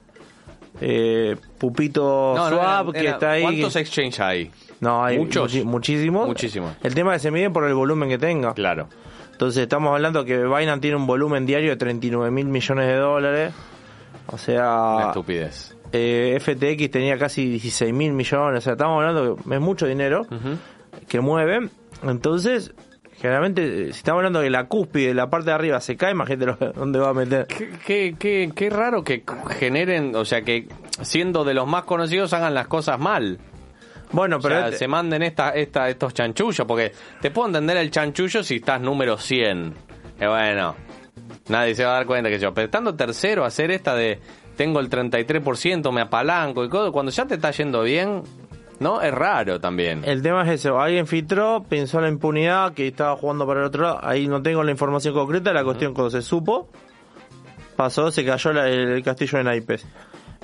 eh, 0.80 1.36
Pupito 1.58 2.34
Swap, 2.36 2.92
que 2.92 3.08
está 3.08 3.32
ahí. 3.32 3.42
¿Cuántos 3.42 3.76
exchanges 3.76 4.20
hay? 4.20 4.50
No, 4.80 5.04
hay 5.04 5.18
¿Muchos? 5.18 5.54
muchísimos. 5.64 6.26
Muchísimos. 6.26 6.74
El 6.82 6.94
tema 6.94 7.14
es 7.14 7.20
que 7.20 7.28
se 7.28 7.30
mide 7.30 7.50
por 7.50 7.64
el 7.64 7.74
volumen 7.74 8.08
que 8.08 8.18
tenga. 8.18 8.54
Claro. 8.54 8.88
Entonces 9.32 9.62
estamos 9.62 9.92
hablando 9.92 10.24
que 10.24 10.38
Binance 10.38 10.80
tiene 10.80 10.96
un 10.96 11.06
volumen 11.06 11.46
diario 11.46 11.70
de 11.70 11.76
39 11.76 12.30
mil 12.30 12.46
millones 12.46 12.86
de 12.86 12.96
dólares. 12.96 13.54
O 14.26 14.38
sea... 14.38 14.96
Una 14.96 15.06
estupidez 15.08 15.76
eh, 15.92 16.38
FTX 16.40 16.90
tenía 16.90 17.18
casi 17.18 17.48
16 17.48 17.92
mil 17.92 18.12
millones, 18.12 18.58
o 18.58 18.60
sea, 18.60 18.72
estamos 18.72 18.96
hablando 19.02 19.36
que 19.36 19.54
es 19.54 19.60
mucho 19.60 19.86
dinero 19.86 20.26
que 21.08 21.20
mueven. 21.20 21.70
Entonces, 22.02 22.72
generalmente, 23.20 23.86
si 23.92 23.98
estamos 23.98 24.20
hablando 24.20 24.40
de 24.40 24.50
la 24.50 24.66
cúspide, 24.66 25.12
la 25.14 25.28
parte 25.28 25.46
de 25.50 25.52
arriba 25.54 25.80
se 25.80 25.96
cae, 25.96 26.12
imagínate 26.12 26.72
dónde 26.74 26.98
va 26.98 27.10
a 27.10 27.14
meter. 27.14 27.46
Qué, 27.46 28.14
qué, 28.18 28.50
qué, 28.54 28.70
raro 28.70 29.02
que 29.04 29.24
generen, 29.58 30.14
o 30.16 30.24
sea, 30.24 30.42
que 30.42 30.68
siendo 31.02 31.44
de 31.44 31.54
los 31.54 31.66
más 31.66 31.84
conocidos 31.84 32.32
hagan 32.32 32.54
las 32.54 32.66
cosas 32.68 32.98
mal. 32.98 33.38
Bueno, 34.12 34.38
pero 34.40 34.64
este- 34.66 34.78
se 34.78 34.88
manden 34.88 35.22
esta, 35.22 35.50
esta, 35.50 35.88
estos 35.88 36.14
chanchullos, 36.14 36.66
porque 36.66 36.92
te 37.20 37.30
puedo 37.30 37.48
entender 37.48 37.76
el 37.76 37.90
chanchullo 37.90 38.42
si 38.42 38.56
estás 38.56 38.80
número 38.80 39.16
100. 39.18 39.74
Que 40.18 40.26
bueno, 40.26 40.74
nadie 41.48 41.74
se 41.74 41.84
va 41.84 41.92
a 41.92 41.94
dar 41.94 42.06
cuenta 42.06 42.28
que 42.28 42.38
yo, 42.38 42.52
pero 42.52 42.64
estando 42.66 42.94
tercero, 42.94 43.44
hacer 43.44 43.70
esta 43.70 43.94
de 43.94 44.18
tengo 44.56 44.80
el 44.80 44.90
33%, 44.90 45.92
me 45.92 46.02
apalanco 46.02 46.64
y 46.64 46.68
todo, 46.68 46.92
cuando 46.92 47.12
ya 47.12 47.26
te 47.26 47.34
está 47.34 47.50
yendo 47.50 47.82
bien, 47.82 48.22
¿no? 48.78 49.00
Es 49.00 49.12
raro 49.12 49.60
también. 49.60 50.02
El 50.04 50.22
tema 50.22 50.42
es 50.42 50.60
eso, 50.60 50.80
alguien 50.80 51.06
filtró, 51.06 51.64
pensó 51.68 51.98
en 51.98 52.04
la 52.04 52.08
impunidad, 52.10 52.72
que 52.72 52.86
estaba 52.86 53.16
jugando 53.16 53.46
para 53.46 53.60
el 53.60 53.66
otro 53.66 53.82
lado, 53.82 54.00
ahí 54.02 54.26
no 54.28 54.42
tengo 54.42 54.62
la 54.62 54.70
información 54.70 55.14
concreta, 55.14 55.52
la 55.52 55.64
cuestión 55.64 55.94
cuando 55.94 56.10
se 56.10 56.22
supo, 56.22 56.68
pasó, 57.76 58.10
se 58.10 58.24
cayó 58.24 58.50
el 58.50 59.02
castillo 59.02 59.38
de 59.38 59.44
naipes. 59.44 59.86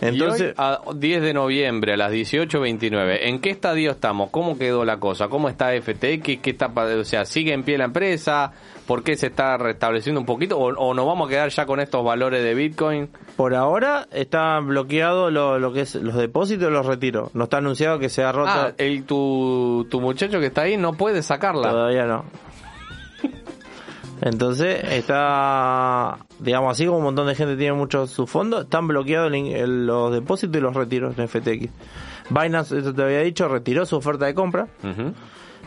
Entonces, 0.00 0.54
a 0.58 0.80
10 0.94 1.22
de 1.22 1.32
noviembre 1.32 1.94
a 1.94 1.96
las 1.96 2.12
18.29, 2.12 3.18
¿en 3.22 3.40
qué 3.40 3.50
estadio 3.50 3.92
estamos? 3.92 4.30
¿Cómo 4.30 4.58
quedó 4.58 4.84
la 4.84 4.98
cosa? 4.98 5.28
¿Cómo 5.28 5.48
está 5.48 5.70
FTX? 5.70 6.40
¿Qué 6.42 6.50
está, 6.50 6.66
o 6.66 7.04
sea, 7.04 7.24
sigue 7.24 7.54
en 7.54 7.62
pie 7.62 7.78
la 7.78 7.84
empresa? 7.84 8.52
¿Por 8.86 9.02
qué 9.02 9.16
se 9.16 9.28
está 9.28 9.56
restableciendo 9.56 10.20
un 10.20 10.26
poquito? 10.26 10.58
¿O, 10.58 10.94
nos 10.94 11.06
vamos 11.06 11.28
a 11.28 11.30
quedar 11.30 11.48
ya 11.48 11.64
con 11.66 11.80
estos 11.80 12.04
valores 12.04 12.44
de 12.44 12.54
Bitcoin? 12.54 13.08
Por 13.36 13.54
ahora 13.54 14.06
está 14.12 14.60
bloqueado 14.60 15.30
lo, 15.30 15.72
que 15.72 15.80
es 15.80 15.94
los 15.94 16.14
depósitos 16.14 16.68
y 16.68 16.72
los 16.72 16.86
retiros. 16.86 17.34
No 17.34 17.44
está 17.44 17.58
anunciado 17.58 17.98
que 17.98 18.08
se 18.08 18.22
ha 18.22 18.32
roto. 18.32 18.50
Ah, 18.52 18.72
el, 18.76 19.04
tu, 19.04 19.86
tu 19.90 20.00
muchacho 20.00 20.38
que 20.40 20.46
está 20.46 20.62
ahí 20.62 20.76
no 20.76 20.92
puede 20.92 21.22
sacarla. 21.22 21.70
Todavía 21.70 22.04
no. 22.04 22.24
Entonces 24.26 24.82
está, 24.90 26.18
digamos 26.40 26.72
así 26.72 26.84
como 26.84 26.98
un 26.98 27.04
montón 27.04 27.28
de 27.28 27.36
gente 27.36 27.56
tiene 27.56 27.74
mucho 27.74 28.08
su 28.08 28.26
fondo, 28.26 28.62
están 28.62 28.88
bloqueados 28.88 29.30
los 29.30 30.12
depósitos 30.12 30.56
y 30.56 30.60
los 30.60 30.74
retiros 30.74 31.16
en 31.16 31.28
FTX. 31.28 31.68
Binance, 32.30 32.76
esto 32.76 32.92
te 32.92 33.04
había 33.04 33.20
dicho, 33.20 33.46
retiró 33.46 33.86
su 33.86 33.94
oferta 33.94 34.26
de 34.26 34.34
compra. 34.34 34.66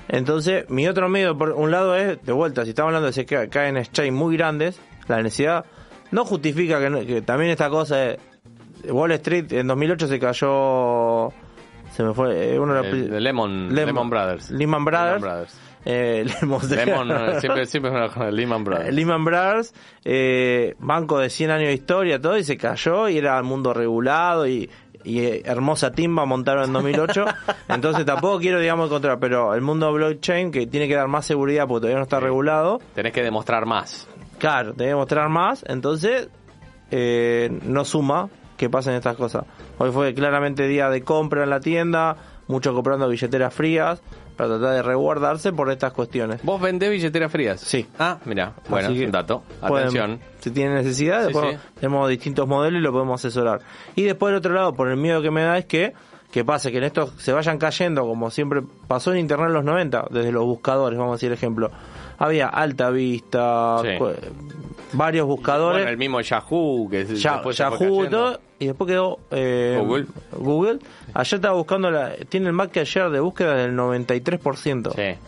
Entonces, 0.09 0.69
mi 0.69 0.89
otro 0.89 1.07
medio, 1.07 1.37
por 1.37 1.51
un 1.51 1.71
lado 1.71 1.95
es, 1.95 2.21
de 2.21 2.33
vuelta, 2.33 2.65
si 2.65 2.71
estamos 2.71 2.89
hablando 2.89 3.09
de 3.09 3.25
que 3.25 3.47
caen 3.47 3.77
exchange 3.77 4.11
muy 4.11 4.35
grandes, 4.35 4.77
la 5.07 5.21
necesidad 5.21 5.63
no 6.11 6.25
justifica 6.25 6.81
que, 6.81 7.21
también 7.21 7.51
esta 7.51 7.69
cosa 7.69 7.95
de 7.95 8.19
Wall 8.89 9.13
Street 9.13 9.53
en 9.53 9.67
2008 9.67 10.05
se 10.05 10.19
cayó 10.19 11.31
se 11.95 12.03
me 12.03 12.13
fue 12.13 12.53
eh, 12.55 12.59
uno 12.59 12.73
de, 12.73 12.83
los, 12.83 13.21
Lemon, 13.21 13.73
Lemon, 13.73 14.09
Brothers 14.09 14.51
Lehman 14.51 14.85
Brothers 14.85 15.59
eh, 15.85 16.25
Lemon, 16.41 16.61
siempre, 17.39 17.65
siempre 17.65 18.09
con 18.09 18.35
Lehman 18.35 18.63
Brothers. 18.63 18.93
Lehman 18.93 19.25
Brothers, 19.25 19.73
eh, 20.03 20.75
banco 20.79 21.19
de 21.19 21.29
100 21.29 21.51
años 21.51 21.67
de 21.67 21.73
historia, 21.73 22.21
todo, 22.21 22.37
y 22.37 22.43
se 22.43 22.57
cayó 22.57 23.09
y 23.09 23.17
era 23.17 23.37
el 23.37 23.43
mundo 23.43 23.73
regulado 23.73 24.47
y 24.47 24.69
y 25.03 25.19
eh, 25.19 25.41
hermosa 25.45 25.91
timba 25.91 26.25
montaron 26.25 26.65
en 26.65 26.73
2008. 26.73 27.25
Entonces 27.69 28.05
tampoco 28.05 28.39
quiero, 28.39 28.59
digamos, 28.59 28.87
encontrar, 28.87 29.19
pero 29.19 29.53
el 29.53 29.61
mundo 29.61 29.91
blockchain 29.91 30.51
que 30.51 30.67
tiene 30.67 30.87
que 30.87 30.95
dar 30.95 31.07
más 31.07 31.25
seguridad 31.25 31.67
porque 31.67 31.81
todavía 31.81 31.97
no 31.97 32.03
está 32.03 32.19
regulado. 32.19 32.79
Tenés 32.95 33.13
que 33.13 33.23
demostrar 33.23 33.65
más. 33.65 34.07
Claro, 34.37 34.73
tenés 34.73 34.87
que 34.87 34.95
demostrar 34.95 35.29
más. 35.29 35.63
Entonces, 35.67 36.29
eh, 36.91 37.49
no 37.63 37.85
suma 37.85 38.29
que 38.57 38.69
pasen 38.69 38.93
estas 38.93 39.15
cosas. 39.15 39.45
Hoy 39.77 39.91
fue 39.91 40.13
claramente 40.13 40.67
día 40.67 40.89
de 40.89 41.01
compra 41.01 41.43
en 41.43 41.49
la 41.49 41.61
tienda, 41.61 42.17
muchos 42.47 42.73
comprando 42.73 43.07
billeteras 43.07 43.53
frías 43.53 44.01
para 44.39 44.57
tratar 44.57 44.75
de 44.75 44.81
resguardarse 44.83 45.51
por 45.51 45.69
estas 45.69 45.91
cuestiones. 45.91 46.41
¿Vos 46.43 46.61
vendés 46.61 46.89
billeteras 46.89 47.29
frías? 47.29 47.59
Sí. 47.59 47.85
Ah, 47.99 48.19
mira, 48.23 48.53
bueno, 48.69 48.87
un 48.87 49.11
dato. 49.11 49.43
Atención. 49.61 50.21
si 50.39 50.51
tienen 50.51 50.75
necesidad, 50.75 51.25
después 51.25 51.57
tenemos 51.75 52.07
distintos 52.07 52.47
modelos 52.47 52.79
y 52.79 52.81
lo 52.81 52.93
podemos 52.93 53.19
asesorar. 53.19 53.59
Y 53.97 54.03
después, 54.03 54.31
del 54.31 54.37
otro 54.37 54.53
lado, 54.53 54.73
por 54.73 54.87
el 54.87 54.95
miedo 54.95 55.21
que 55.21 55.29
me 55.29 55.43
da 55.43 55.57
es 55.57 55.65
que 55.65 55.93
que 56.31 56.45
pase 56.45 56.71
que 56.71 56.77
en 56.77 56.85
estos 56.85 57.11
se 57.17 57.33
vayan 57.33 57.57
cayendo, 57.57 58.03
como 58.03 58.29
siempre 58.29 58.61
pasó 58.87 59.11
en 59.11 59.19
Internet 59.19 59.47
en 59.47 59.53
los 59.55 59.65
90, 59.65 60.05
desde 60.09 60.31
los 60.31 60.45
buscadores, 60.45 60.97
vamos 60.97 61.13
a 61.13 61.15
decir 61.15 61.33
ejemplo. 61.33 61.69
Había 62.17 62.47
Alta 62.47 62.91
Vista, 62.91 63.81
varios 64.93 65.27
buscadores. 65.27 65.87
el 65.87 65.97
mismo 65.97 66.21
Yahoo, 66.21 66.89
que 66.89 67.05
Yahoo 67.15 68.03
y 68.03 68.09
todo, 68.09 68.39
y 68.59 68.67
después 68.67 68.87
quedó 68.87 69.19
eh, 69.31 69.77
Google. 69.81 70.05
Google. 70.31 70.79
Ayer 71.13 71.35
estaba 71.35 71.55
buscando, 71.55 71.91
la, 71.91 72.15
tiene 72.27 72.47
el 72.47 72.53
market 72.53 72.85
share 72.85 73.09
de 73.09 73.19
búsqueda 73.19 73.55
del 73.55 73.75
93%. 73.75 74.93
Sí. 74.95 75.19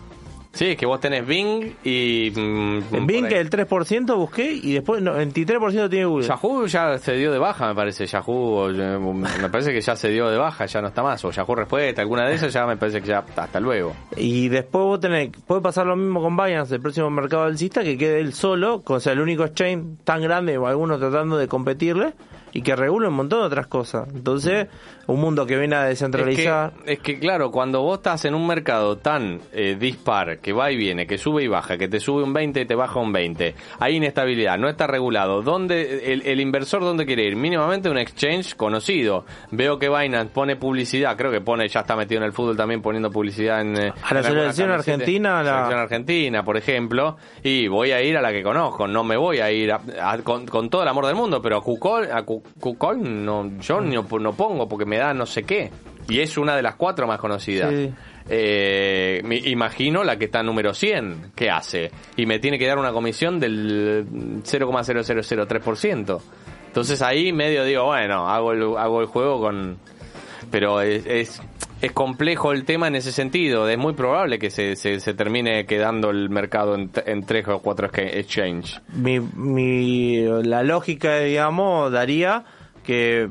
Sí, 0.54 0.72
es 0.72 0.78
que 0.78 0.86
vos 0.86 1.00
tenés 1.00 1.26
Bing 1.26 1.76
y... 1.84 2.32
Mm, 2.36 2.96
en 2.96 3.08
Bing 3.08 3.26
el 3.28 3.50
3% 3.50 4.16
busqué 4.16 4.52
y 4.52 4.74
después 4.74 5.02
el 5.02 5.08
93% 5.08 5.90
tiene 5.90 6.06
Google. 6.06 6.28
Yahoo 6.28 6.66
ya 6.66 6.98
se 6.98 7.14
dio 7.14 7.32
de 7.32 7.40
baja, 7.40 7.68
me 7.68 7.76
parece. 7.76 8.06
Yahoo, 8.06 8.70
eh, 8.70 9.00
me 9.00 9.50
parece 9.50 9.72
que 9.72 9.80
ya 9.80 9.96
se 9.96 10.10
dio 10.10 10.30
de 10.30 10.38
baja, 10.38 10.66
ya 10.66 10.82
no 10.82 10.90
está 10.90 11.04
más. 11.04 11.24
O 11.24 11.32
Yahoo 11.32 11.56
Respuesta, 11.56 12.02
alguna 12.02 12.28
de 12.28 12.36
esas 12.36 12.52
ya 12.52 12.66
me 12.66 12.76
parece 12.76 13.02
que 13.02 13.08
ya 13.08 13.24
hasta 13.36 13.60
luego. 13.62 13.96
Y 14.18 14.50
después 14.50 14.84
vos 14.84 15.00
tenés, 15.00 15.30
puede 15.48 15.62
pasar 15.62 15.88
lo 15.88 15.96
mismo 15.96 16.22
con 16.22 16.36
Binance, 16.36 16.76
el 16.76 16.82
próximo 16.82 17.10
mercado 17.10 17.44
alcista, 17.44 17.82
que 17.84 17.98
quede 17.98 18.20
él 18.20 18.34
solo, 18.34 18.84
o 18.86 19.00
sea, 19.00 19.14
el 19.14 19.22
único 19.22 19.46
exchange 19.46 20.04
tan 20.04 20.22
grande 20.22 20.58
o 20.58 20.68
algunos 20.68 21.00
tratando 21.00 21.38
de 21.38 21.48
competirle 21.48 22.14
y 22.54 22.62
que 22.62 22.76
regula 22.76 23.10
un 23.10 23.16
montón 23.16 23.40
de 23.42 23.46
otras 23.46 23.68
cosas. 23.68 24.08
Entonces, 24.14 24.68
un 25.08 25.20
mundo 25.20 25.46
que 25.46 25.58
viene 25.58 25.76
a 25.76 25.84
descentralizar. 25.84 26.74
Es 26.86 27.00
que, 27.00 27.20
claro, 27.20 27.52
cuando 27.52 27.82
vos 27.82 27.98
estás 27.98 28.26
en 28.26 28.36
un 28.36 28.48
mercado 28.48 28.98
tan 28.98 29.40
eh, 29.52 29.76
dispar, 29.80 30.40
que 30.40 30.54
va 30.54 30.72
y 30.72 30.78
viene, 30.78 31.06
que 31.08 31.18
sube 31.18 31.44
y 31.44 31.48
baja, 31.48 31.78
que 31.78 31.88
te 31.88 32.00
sube 32.00 32.24
un 32.24 32.34
20 32.34 32.62
y 32.62 32.66
te 32.66 32.76
baja 32.76 33.00
un 33.00 33.12
20, 33.12 33.56
hay 33.80 33.96
inestabilidad, 33.96 34.58
no 34.58 34.70
está 34.70 34.88
regulado. 34.88 35.42
¿Dónde, 35.42 36.14
el, 36.14 36.40
inversor 36.40 36.82
dónde 36.82 37.06
quiere 37.06 37.26
ir? 37.26 37.36
Mínimamente 37.36 37.90
un 37.90 37.98
exchange 37.98 38.56
conocido. 38.56 39.26
Veo 39.52 39.78
que 39.80 39.90
Binance 39.90 40.32
pone 40.34 40.56
publicidad, 40.56 41.18
creo 41.18 41.32
que 41.32 41.42
pone, 41.42 41.68
ya 41.68 41.82
está 41.82 41.96
metido 41.96 42.20
en 42.20 42.26
el 42.26 42.34
fútbol 42.34 42.58
también 42.58 42.82
poniendo 42.82 43.12
publicidad 43.12 43.62
en. 43.62 43.78
Eh, 43.78 43.94
a 44.04 44.14
la 44.14 44.24
selección 44.24 44.72
argentina, 44.72 45.44
la 45.44 45.54
selección 45.54 45.80
argentina, 45.80 46.44
por 46.44 46.58
ejemplo, 46.58 47.18
y 47.44 47.68
voy 47.68 47.92
a 47.92 48.02
ir 48.02 48.18
a 48.18 48.22
la 48.22 48.32
que 48.32 48.44
conozco, 48.44 48.88
no 48.88 49.04
me 49.04 49.18
voy 49.18 49.40
a 49.40 49.52
ir 49.52 49.72
con, 50.24 50.70
todo 50.70 50.82
el 50.82 50.88
amor 50.88 51.06
del 51.06 51.16
mundo, 51.16 51.42
pero 51.42 51.58
a 51.58 51.62
KuCoin, 51.62 52.12
a 52.12 52.24
KuCoin 52.60 53.26
no, 53.26 53.60
yo 53.60 53.82
no, 53.82 54.06
no 54.20 54.34
pongo 54.34 54.68
porque 54.68 54.86
me 54.86 54.98
no 55.14 55.26
sé 55.26 55.44
qué. 55.44 55.72
Y 56.10 56.20
es 56.20 56.38
una 56.38 56.56
de 56.56 56.62
las 56.62 56.76
cuatro 56.76 57.08
más 57.08 57.20
conocidas. 57.20 57.74
Eh, 58.30 59.22
me 59.24 59.38
imagino 59.38 60.04
la 60.04 60.18
que 60.18 60.26
está 60.26 60.44
número 60.44 60.74
100, 60.74 61.32
¿qué 61.36 61.50
hace? 61.50 61.92
Y 62.18 62.26
me 62.26 62.40
tiene 62.40 62.58
que 62.60 62.68
dar 62.68 62.78
una 62.78 62.92
comisión 62.92 63.40
del 63.40 64.06
0,0003%. 64.44 66.22
Entonces 66.68 67.02
ahí 67.02 67.34
medio 67.34 67.64
digo, 67.66 67.86
bueno, 67.86 68.30
hago 68.30 68.52
el, 68.54 68.62
hago 68.78 69.02
el 69.02 69.08
juego 69.08 69.42
con... 69.42 69.78
Pero 70.50 70.82
es, 70.82 71.06
es, 71.06 71.42
complejo 71.90 72.52
el 72.52 72.64
tema 72.64 72.88
en 72.88 72.96
ese 72.96 73.12
sentido. 73.12 73.68
Es 73.68 73.78
muy 73.78 73.94
probable 73.94 74.38
que 74.38 74.52
se, 74.52 74.76
se, 74.76 75.14
termine 75.16 75.66
quedando 75.66 76.12
el 76.12 76.30
mercado 76.30 76.76
en, 76.76 76.92
en 77.06 77.26
tres 77.26 77.48
o 77.48 77.60
cuatro 77.60 77.90
exchange. 77.92 78.80
Mi, 78.94 79.20
mi, 79.20 80.24
la 80.44 80.62
lógica, 80.62 81.20
digamos, 81.20 81.92
daría 81.92 82.44
que 82.84 83.30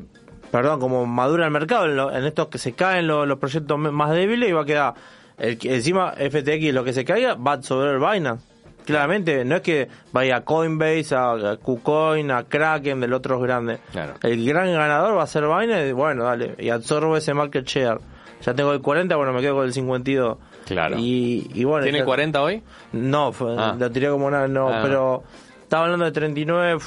perdón, 0.51 0.79
como 0.79 1.05
madura 1.05 1.45
el 1.45 1.51
mercado, 1.51 2.11
en, 2.11 2.25
estos 2.25 2.49
que 2.49 2.57
se 2.57 2.73
caen 2.73 3.07
los, 3.07 3.39
proyectos 3.39 3.79
más 3.79 4.11
débiles 4.11 4.49
y 4.49 4.51
va 4.51 4.61
a 4.61 4.65
quedar, 4.65 4.93
el, 5.37 5.57
encima 5.63 6.11
FTX 6.11 6.73
lo 6.73 6.83
que 6.83 6.93
se 6.93 7.05
caiga 7.05 7.35
va 7.35 7.61
sobre 7.63 7.91
el 7.91 7.99
Binance. 7.99 8.45
Claramente, 8.85 9.45
no 9.45 9.57
es 9.57 9.61
que 9.61 9.87
vaya 10.11 10.37
a 10.37 10.41
Coinbase, 10.41 11.15
a, 11.15 11.57
KuCoin, 11.61 12.31
a 12.31 12.43
Kraken, 12.43 12.99
del 12.99 13.13
otro 13.13 13.39
grande. 13.39 13.79
El 14.23 14.45
gran 14.45 14.73
ganador 14.73 15.17
va 15.17 15.23
a 15.23 15.27
ser 15.27 15.43
Binance, 15.43 15.93
bueno, 15.93 16.25
dale, 16.25 16.55
y 16.59 16.69
absorbo 16.69 17.15
ese 17.15 17.33
market 17.33 17.65
share. 17.65 17.99
Ya 18.41 18.53
tengo 18.53 18.73
el 18.73 18.81
40, 18.81 19.15
bueno, 19.15 19.33
me 19.33 19.41
quedo 19.41 19.55
con 19.55 19.65
el 19.65 19.73
52. 19.73 20.37
Claro. 20.65 20.95
Y, 20.99 21.63
bueno, 21.63 21.83
¿Tiene 21.83 22.03
40 22.03 22.41
hoy? 22.41 22.63
No, 22.93 23.31
ah. 23.57 23.75
lo 23.77 23.91
tiré 23.91 24.09
como 24.09 24.27
una, 24.27 24.47
no, 24.47 24.69
ah. 24.69 24.79
pero 24.81 25.23
estaba 25.71 25.85
hablando 25.85 26.05
de 26.05 26.11
39, 26.11 26.81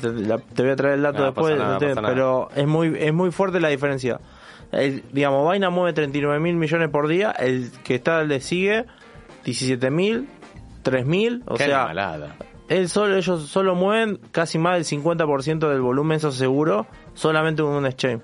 te, 0.00 0.62
voy 0.62 0.70
a 0.72 0.76
traer 0.76 0.94
el 0.94 1.02
dato 1.02 1.24
después, 1.24 1.56
pero 1.78 2.48
es 2.56 2.66
muy 2.66 2.96
es 2.98 3.14
muy 3.14 3.30
fuerte 3.30 3.60
la 3.60 3.68
diferencia. 3.68 4.18
digamos, 5.12 5.46
Vaina 5.46 5.70
mueve 5.70 5.92
39 5.92 6.40
mil 6.40 6.56
millones 6.56 6.88
por 6.90 7.06
día, 7.06 7.30
el 7.30 7.70
que 7.84 7.94
está 7.94 8.24
le 8.24 8.40
sigue 8.40 8.86
17 9.44 9.90
mil, 9.90 10.28
3 10.82 11.06
mil, 11.06 11.44
o 11.46 11.56
sea, 11.56 11.92
él 12.68 12.88
solo, 12.88 13.16
ellos 13.16 13.46
solo 13.48 13.74
mueven 13.74 14.18
casi 14.32 14.58
más 14.58 14.74
del 14.74 15.00
50% 15.00 15.68
del 15.68 15.80
volumen, 15.80 16.16
eso 16.16 16.32
seguro, 16.32 16.86
solamente 17.14 17.62
con 17.62 17.72
un 17.72 17.86
exchange. 17.86 18.22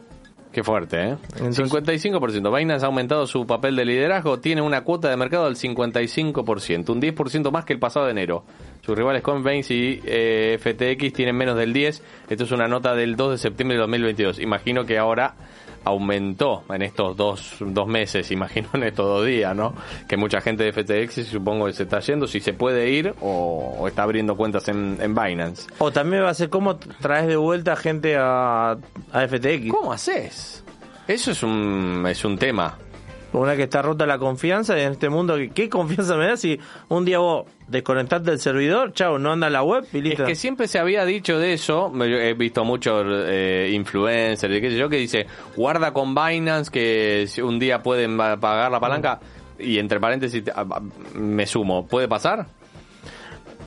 Qué 0.52 0.64
fuerte, 0.64 1.10
¿eh? 1.10 1.16
55%. 1.38 2.56
Binance 2.56 2.84
ha 2.84 2.88
aumentado 2.88 3.26
su 3.26 3.46
papel 3.46 3.76
de 3.76 3.84
liderazgo, 3.84 4.40
tiene 4.40 4.62
una 4.62 4.82
cuota 4.82 5.08
de 5.08 5.16
mercado 5.16 5.44
del 5.44 5.54
55%, 5.54 6.90
un 6.90 7.00
10% 7.00 7.52
más 7.52 7.64
que 7.64 7.72
el 7.72 7.78
pasado 7.78 8.06
de 8.06 8.12
enero. 8.12 8.44
Sus 8.80 8.96
rivales 8.96 9.22
Coinbase 9.22 9.74
y 9.74 10.00
eh, 10.04 10.58
FTX 10.58 11.12
tienen 11.12 11.36
menos 11.36 11.56
del 11.56 11.72
10. 11.72 12.02
Esto 12.28 12.44
es 12.44 12.52
una 12.52 12.66
nota 12.68 12.94
del 12.94 13.16
2 13.16 13.32
de 13.32 13.38
septiembre 13.38 13.76
de 13.76 13.80
2022. 13.80 14.38
Imagino 14.38 14.84
que 14.86 14.98
ahora 14.98 15.34
aumentó 15.84 16.64
en 16.68 16.82
estos 16.82 17.16
dos, 17.16 17.56
dos 17.60 17.86
meses, 17.86 18.30
imagino 18.30 18.68
en 18.74 18.84
estos 18.84 19.06
dos 19.06 19.26
días, 19.26 19.54
¿no? 19.54 19.74
Que 20.08 20.16
mucha 20.16 20.40
gente 20.40 20.64
de 20.64 20.72
FTX 20.72 21.26
supongo 21.28 21.66
que 21.66 21.72
se 21.72 21.84
está 21.84 22.00
yendo, 22.00 22.26
si 22.26 22.40
se 22.40 22.52
puede 22.52 22.90
ir 22.90 23.14
o, 23.20 23.86
está 23.88 24.02
abriendo 24.02 24.36
cuentas 24.36 24.68
en, 24.68 24.98
en, 25.00 25.14
Binance. 25.14 25.68
O 25.78 25.90
también 25.90 26.22
va 26.22 26.30
a 26.30 26.34
ser 26.34 26.50
cómo 26.50 26.76
traes 26.76 27.26
de 27.26 27.36
vuelta 27.36 27.76
gente 27.76 28.16
a, 28.16 28.72
a 29.12 29.28
FTX. 29.28 29.70
¿Cómo 29.70 29.92
haces? 29.92 30.64
Eso 31.08 31.32
es 31.32 31.42
un, 31.42 32.04
es 32.08 32.24
un 32.24 32.38
tema. 32.38 32.78
Una 33.32 33.54
que 33.56 33.64
está 33.64 33.80
rota 33.80 34.06
la 34.06 34.18
confianza 34.18 34.78
en 34.78 34.92
este 34.92 35.08
mundo, 35.08 35.36
¿qué 35.54 35.68
confianza 35.68 36.16
me 36.16 36.26
da 36.26 36.36
si 36.36 36.58
un 36.88 37.04
día 37.04 37.18
vos 37.18 37.46
desconectaste 37.68 38.30
del 38.30 38.40
servidor, 38.40 38.92
chao, 38.92 39.18
no 39.18 39.32
anda 39.32 39.48
la 39.48 39.62
web 39.62 39.84
y 39.92 40.00
listo? 40.00 40.24
Es 40.24 40.28
que 40.28 40.34
siempre 40.34 40.66
se 40.66 40.78
había 40.80 41.04
dicho 41.04 41.38
de 41.38 41.52
eso, 41.52 41.92
he 42.04 42.34
visto 42.34 42.64
muchos 42.64 43.04
eh, 43.08 43.70
influencers, 43.72 44.60
qué 44.60 44.70
sé 44.70 44.76
yo, 44.76 44.88
que 44.88 44.96
dice, 44.96 45.26
guarda 45.56 45.92
con 45.92 46.14
Binance 46.14 46.70
que 46.70 47.28
un 47.42 47.60
día 47.60 47.82
pueden 47.82 48.16
pagar 48.16 48.70
la 48.70 48.80
palanca, 48.80 49.20
y 49.58 49.78
entre 49.78 50.00
paréntesis 50.00 50.42
me 51.14 51.46
sumo, 51.46 51.86
¿puede 51.86 52.08
pasar? 52.08 52.46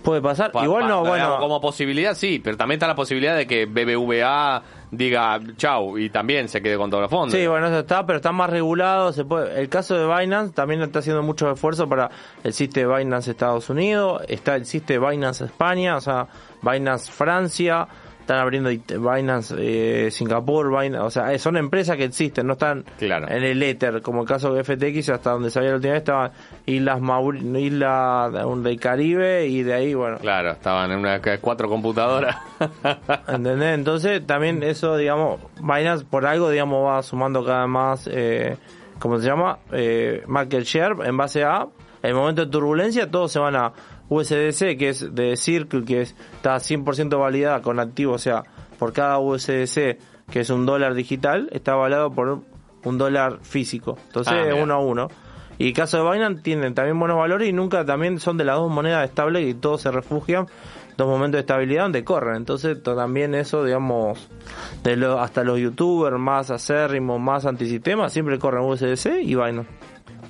Puede 0.04 0.22
pasar. 0.22 0.52
Igual 0.62 0.88
no, 0.88 1.06
bueno. 1.06 1.38
Como 1.40 1.62
posibilidad 1.62 2.14
sí, 2.14 2.40
pero 2.44 2.58
también 2.58 2.78
está 2.78 2.88
la 2.88 2.96
posibilidad 2.96 3.36
de 3.36 3.48
que 3.48 3.66
BBVA 3.66 4.62
diga 4.92 5.40
chau 5.58 5.98
y 5.98 6.10
también 6.10 6.48
se 6.48 6.62
quede 6.62 6.78
con 6.78 6.90
todo 6.90 7.02
el 7.02 7.10
fondo. 7.10 7.36
Sí, 7.36 7.48
bueno, 7.48 7.68
eso 7.68 7.80
está, 7.80 8.06
pero 8.06 8.18
está 8.18 8.32
más 8.32 8.50
regulado. 8.50 9.12
Se 9.14 9.26
puede, 9.26 9.60
el 9.60 9.70
caso 9.70 9.96
de 9.96 10.06
Binance 10.06 10.54
también 10.54 10.82
está 10.82 11.00
haciendo 11.00 11.24
mucho 11.24 11.50
esfuerzo 11.50 11.88
para 11.88 12.12
el 12.44 12.54
sistema 12.54 12.98
Binance 12.98 13.32
Estados 13.32 13.70
Unidos, 13.70 14.22
está 14.28 14.56
el 14.56 14.66
sistema 14.66 15.10
Binance 15.10 15.46
España, 15.46 15.96
o 15.96 16.02
sea, 16.02 16.28
Binance 16.62 17.12
Francia 17.12 17.88
están 18.24 18.40
abriendo 18.40 18.70
Binance 18.70 19.54
eh, 19.60 20.10
Singapur, 20.10 20.70
Binance, 20.70 21.00
o 21.00 21.10
sea, 21.12 21.38
son 21.38 21.58
empresas 21.58 21.98
que 21.98 22.06
existen, 22.06 22.48
no 22.48 22.54
están 22.54 22.86
en 23.00 23.44
el 23.44 23.62
Ether, 23.62 24.02
como 24.02 24.22
el 24.22 24.28
caso 24.28 24.54
de 24.54 24.64
FTX, 24.64 25.10
hasta 25.10 25.32
donde 25.32 25.50
sabía 25.50 25.72
la 25.72 25.76
última 25.76 25.94
vez 25.94 26.02
estaban 26.04 26.32
Islas 26.66 27.02
Maur 27.02 27.36
Isla 27.36 28.48
del 28.64 28.80
Caribe 28.80 29.48
y 29.48 29.64
de 29.64 29.74
ahí, 29.74 29.94
bueno. 29.94 30.20
Claro, 30.20 30.52
estaban 30.52 30.92
en 30.92 31.00
una 31.00 31.20
cuatro 31.42 31.68
computadoras. 31.68 32.38
¿Entendés? 33.28 33.76
Entonces, 33.76 34.26
también 34.26 34.64
eso, 34.64 34.96
digamos, 34.96 35.42
Binance 35.60 36.06
por 36.06 36.26
algo, 36.26 36.50
digamos, 36.50 36.88
va 36.88 37.04
sumando 37.04 37.44
cada 37.44 37.64
vez 37.64 37.70
más, 37.70 38.10
eh, 38.10 38.56
¿cómo 39.00 39.20
se 39.20 39.28
llama? 39.28 39.60
Eh, 39.74 40.24
market 40.28 40.64
share 40.64 40.96
en 41.04 41.18
base 41.18 41.44
a 41.44 41.68
el 42.04 42.14
momento 42.14 42.46
de 42.46 42.52
turbulencia, 42.52 43.10
todos 43.10 43.32
se 43.32 43.40
van 43.40 43.56
a 43.56 43.74
USDC, 44.14 44.78
que 44.78 44.90
es 44.90 45.16
de 45.16 45.36
Circle, 45.36 45.86
que 45.86 46.02
está 46.02 46.56
100% 46.56 47.20
validada 47.20 47.62
con 47.62 47.80
activo, 47.80 48.14
o 48.14 48.18
sea, 48.18 48.44
por 48.78 48.94
cada 48.94 49.20
USDC, 49.20 49.98
que 50.32 50.40
es 50.40 50.50
un 50.50 50.66
dólar 50.66 50.94
digital, 50.94 51.50
está 51.52 51.74
avalado 51.74 52.12
por 52.12 52.42
un 52.84 52.98
dólar 52.98 53.40
físico. 53.42 53.98
Entonces 54.08 54.34
ah, 54.34 54.48
es 54.48 54.62
uno 54.62 54.74
a 54.76 54.80
uno. 54.80 55.08
Y 55.58 55.68
el 55.68 55.74
caso 55.74 56.04
de 56.04 56.12
Binance 56.12 56.42
tienen 56.42 56.74
también 56.74 57.00
buenos 57.00 57.18
valores 57.18 57.48
y 57.48 57.54
nunca 57.54 57.86
también 57.86 58.20
son 58.20 58.38
de 58.38 58.44
las 58.44 58.56
dos 58.56 58.72
monedas 58.72 59.08
estables 59.08 59.48
y 59.48 59.54
todos 59.54 59.82
se 59.82 59.92
refugian 59.92 60.48
dos 60.98 61.08
momentos 61.08 61.38
de 61.38 61.40
estabilidad 61.42 61.84
donde 61.84 62.04
corren. 62.04 62.36
Entonces 62.38 62.82
también 62.82 63.36
eso, 63.36 63.64
digamos, 63.64 64.30
de 64.84 64.96
lo, 64.96 65.20
hasta 65.20 65.44
los 65.44 65.60
youtubers 65.60 66.18
más 66.18 66.52
acérrimos, 66.52 67.20
más 67.20 67.46
antisistema, 67.46 68.10
siempre 68.10 68.40
corren 68.40 68.64
USDC 68.64 69.22
y 69.22 69.36
Binance. 69.36 69.70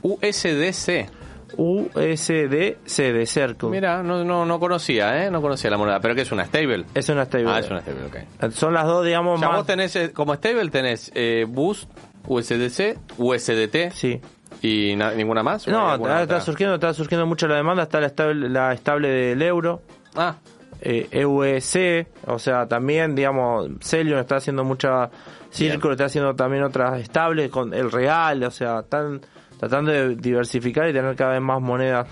USDC. 0.01 1.22
USDC 1.57 2.97
de 2.97 3.25
Circle. 3.25 3.69
Mira, 3.69 4.03
no, 4.03 4.23
no, 4.23 4.45
no 4.45 4.59
conocía, 4.59 5.23
¿eh? 5.23 5.31
No 5.31 5.41
conocía 5.41 5.69
la 5.69 5.77
moneda, 5.77 5.99
pero 5.99 6.15
que 6.15 6.21
es 6.21 6.31
una 6.31 6.45
stable. 6.45 6.85
Es 6.93 7.09
una 7.09 7.25
stable. 7.25 7.49
Ah, 7.49 7.59
es 7.59 7.69
una 7.69 7.81
stable, 7.81 8.05
ok. 8.05 8.51
Son 8.51 8.73
las 8.73 8.85
dos, 8.85 9.05
digamos, 9.05 9.39
más... 9.39 9.51
vos 9.51 9.65
tenés, 9.65 9.95
eh, 9.95 10.11
como 10.11 10.33
stable 10.35 10.69
tenés 10.69 11.11
eh, 11.13 11.45
Boost, 11.47 11.89
USDC, 12.27 12.97
USDT. 13.17 13.91
Sí. 13.91 14.21
¿Y 14.61 14.95
ninguna 14.95 15.43
más? 15.43 15.67
No, 15.67 15.95
está, 15.95 16.39
surgiendo, 16.39 16.75
está 16.75 16.93
surgiendo 16.93 17.25
mucho 17.25 17.47
la 17.47 17.55
demanda, 17.55 17.83
está 17.83 17.99
la 17.99 18.07
estable, 18.07 18.49
la 18.49 18.73
estable 18.73 19.09
del 19.09 19.41
euro. 19.41 19.81
Ah. 20.15 20.35
Eh, 20.81 21.07
EUC, 21.11 22.07
o 22.27 22.39
sea, 22.39 22.67
también, 22.67 23.15
digamos, 23.15 23.69
Celion 23.81 24.19
está 24.19 24.37
haciendo 24.37 24.63
mucha... 24.63 25.09
Círculo 25.49 25.93
está 25.93 26.05
haciendo 26.05 26.33
también 26.35 26.63
otras 26.63 26.99
estables 26.99 27.51
con 27.51 27.75
el 27.75 27.91
real, 27.91 28.43
o 28.43 28.49
sea, 28.49 28.79
están 28.79 29.21
tratando 29.63 29.91
de 29.91 30.15
diversificar 30.15 30.89
y 30.89 30.93
tener 30.93 31.15
cada 31.15 31.33
vez 31.33 31.41
más 31.41 31.61
monedas. 31.61 32.07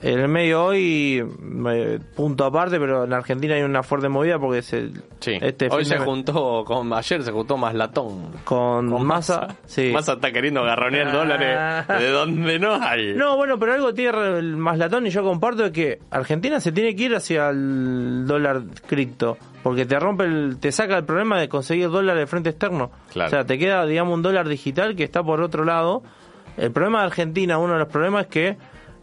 En 0.00 0.20
el 0.20 0.28
medio 0.28 0.64
hoy, 0.64 1.24
punto 2.14 2.44
aparte, 2.44 2.78
pero 2.78 3.04
en 3.04 3.12
Argentina 3.12 3.56
hay 3.56 3.62
una 3.62 3.82
fuerte 3.82 4.08
movida 4.08 4.38
porque 4.38 4.62
se, 4.62 4.90
este 5.20 5.68
hoy 5.72 5.84
se 5.84 5.98
juntó, 5.98 6.62
con 6.64 6.92
ayer 6.92 7.22
se 7.24 7.32
juntó 7.32 7.56
más 7.56 7.74
latón. 7.74 8.30
Con, 8.44 9.04
masa, 9.04 9.56
sí. 9.66 9.90
Masa 9.92 10.12
está 10.12 10.30
queriendo 10.30 10.60
agarronear 10.60 11.12
dólares 11.12 11.88
de 11.88 12.10
donde 12.10 12.60
no 12.60 12.74
hay. 12.80 13.14
No, 13.14 13.36
bueno, 13.36 13.58
pero 13.58 13.74
algo 13.74 13.92
tiene 13.92 14.38
el 14.38 14.56
más 14.56 14.78
latón 14.78 15.04
y 15.08 15.10
yo 15.10 15.24
comparto 15.24 15.64
de 15.64 15.72
que 15.72 15.98
Argentina 16.10 16.60
se 16.60 16.70
tiene 16.70 16.94
que 16.94 17.04
ir 17.04 17.16
hacia 17.16 17.48
el 17.50 18.24
dólar 18.24 18.62
cripto. 18.86 19.36
Porque 19.64 19.84
te 19.84 19.98
rompe, 19.98 20.24
el, 20.24 20.58
te 20.60 20.70
saca 20.70 20.96
el 20.96 21.04
problema 21.04 21.40
de 21.40 21.48
conseguir 21.48 21.90
dólares 21.90 22.22
de 22.22 22.26
frente 22.28 22.50
externo. 22.50 22.92
O 23.10 23.28
sea, 23.28 23.44
te 23.44 23.58
queda, 23.58 23.84
digamos, 23.84 24.14
un 24.14 24.22
dólar 24.22 24.48
digital 24.48 24.94
que 24.94 25.02
está 25.02 25.24
por 25.24 25.40
otro 25.40 25.64
lado 25.64 26.04
el 26.58 26.72
problema 26.72 27.00
de 27.00 27.06
Argentina, 27.06 27.58
uno 27.58 27.74
de 27.74 27.78
los 27.80 27.88
problemas 27.88 28.24
es 28.24 28.28
que 28.28 28.56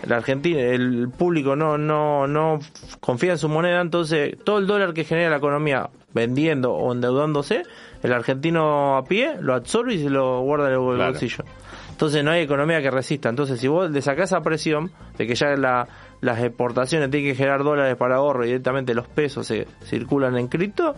el 0.03 0.13
Argentina, 0.13 0.59
el 0.59 1.09
público 1.09 1.55
no, 1.55 1.77
no, 1.77 2.27
no 2.27 2.59
confía 2.99 3.31
en 3.31 3.37
su 3.37 3.49
moneda, 3.49 3.81
entonces 3.81 4.37
todo 4.43 4.59
el 4.59 4.67
dólar 4.67 4.93
que 4.93 5.03
genera 5.03 5.29
la 5.29 5.37
economía 5.37 5.89
vendiendo 6.13 6.73
o 6.73 6.93
endeudándose, 6.93 7.63
el 8.03 8.13
argentino 8.13 8.97
a 8.97 9.03
pie 9.03 9.35
lo 9.39 9.53
absorbe 9.53 9.95
y 9.95 10.03
se 10.03 10.09
lo 10.09 10.41
guarda 10.41 10.67
en 10.67 10.73
el 10.73 10.79
bolsillo. 10.79 11.43
Entonces 11.91 12.23
no 12.23 12.31
hay 12.31 12.41
economía 12.41 12.81
que 12.81 12.91
resista. 12.91 13.29
Entonces 13.29 13.59
si 13.59 13.67
vos 13.67 13.89
le 13.89 14.01
sacás 14.01 14.31
esa 14.31 14.41
presión 14.41 14.91
de 15.17 15.27
que 15.27 15.35
ya 15.35 15.55
las 15.55 16.39
exportaciones 16.43 17.09
tienen 17.09 17.31
que 17.31 17.35
generar 17.35 17.63
dólares 17.63 17.95
para 17.95 18.17
ahorro 18.17 18.43
y 18.43 18.47
directamente 18.47 18.93
los 18.93 19.07
pesos 19.07 19.47
se 19.47 19.65
circulan 19.83 20.37
en 20.37 20.47
cripto, 20.47 20.95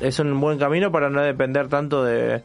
es 0.00 0.18
un 0.18 0.38
buen 0.40 0.58
camino 0.58 0.90
para 0.90 1.10
no 1.10 1.22
depender 1.22 1.68
tanto 1.68 2.04
de, 2.04 2.42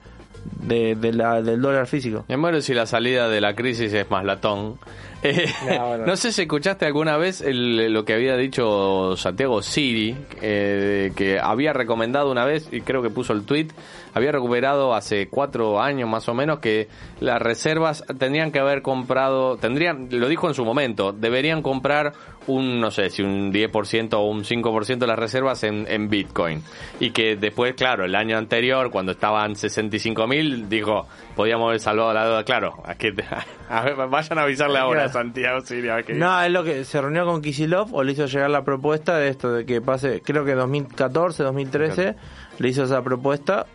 de, 0.62 0.96
la, 1.14 1.42
del 1.42 1.62
dólar 1.62 1.88
físico. 1.88 2.26
Me 2.28 2.38
muero 2.38 2.62
si 2.62 2.74
la 2.74 2.86
salida 2.86 3.30
de 3.30 3.42
la 3.42 3.56
crisis 3.56 3.94
es 3.94 4.10
más 4.10 4.24
latón. 4.26 4.78
Eh, 5.66 6.04
no, 6.06 6.16
sé 6.16 6.32
si 6.32 6.44
escuchaste 6.44 6.86
alguna 6.86 7.18
vez 7.18 7.44
lo 7.46 8.06
que 8.06 8.14
había 8.14 8.38
dicho 8.38 9.16
Santiago 9.18 9.62
Siri, 9.62 10.16
eh, 10.42 11.12
que 11.16 11.40
había 11.40 11.74
recomendado 11.74 12.32
una 12.32 12.46
vez, 12.46 12.68
y 12.72 12.82
creo 12.82 13.02
que 13.02 13.10
puso 13.10 13.34
el 13.34 13.46
tweet, 13.46 13.68
había 14.14 14.32
recuperado 14.32 14.94
hace 14.94 15.28
cuatro 15.28 15.82
años 15.82 16.08
más 16.08 16.30
o 16.30 16.34
menos 16.34 16.60
que 16.60 16.88
las 17.20 17.42
reservas 17.42 18.04
tendrían 18.20 18.52
que 18.52 18.60
haber 18.60 18.82
comprado, 18.82 19.58
tendrían, 19.58 20.08
lo 20.12 20.28
dijo 20.28 20.48
en 20.48 20.54
su 20.54 20.64
momento, 20.64 21.12
deberían 21.12 21.62
comprar 21.62 22.14
un, 22.48 22.80
no 22.80 22.92
sé, 22.92 23.10
si 23.10 23.24
un 23.24 23.52
10% 23.52 24.14
o 24.14 24.22
un 24.22 24.44
5% 24.44 24.98
de 24.98 25.08
las 25.08 25.18
reservas 25.18 25.64
en, 25.64 25.86
en 25.90 26.10
Bitcoin. 26.10 26.62
Y 27.00 27.12
que 27.12 27.36
después, 27.36 27.74
claro, 27.74 28.06
el 28.06 28.16
año 28.16 28.38
anterior, 28.38 28.92
cuando 28.92 29.14
estaban 29.14 29.56
65 29.56 30.28
mil, 30.28 30.70
dijo, 30.70 31.08
podíamos 31.36 31.70
haber 31.70 31.80
salvado 31.80 32.14
la 32.14 32.26
deuda. 32.26 32.44
Claro, 32.44 32.84
a 32.86 32.96
que, 32.96 33.12
vayan 34.10 34.38
a 34.38 34.44
avisarle 34.44 34.80
ahora 34.80 35.10
Santiago 35.16 35.62
Siria. 35.62 36.04
Que... 36.04 36.14
No, 36.14 36.42
es 36.42 36.52
lo 36.52 36.64
que 36.64 36.84
se 36.84 37.02
reunió 37.02 37.26
con 37.26 37.42
Kisilov 37.42 37.96
o 37.96 38.04
le 38.04 38.12
hizo 38.12 38.26
llegar 38.26 38.50
la 38.50 38.64
propuesta 38.64 39.18
de 39.18 39.30
esto, 39.30 39.52
de 39.52 39.66
que 39.66 39.82
pase, 39.82 40.22
creo 40.22 40.44
que 40.44 40.54
2014, 40.54 41.44
2013, 41.44 42.16
le 42.60 42.70
hizo 42.70 42.84
esa 42.84 43.02
propuesta 43.02 43.66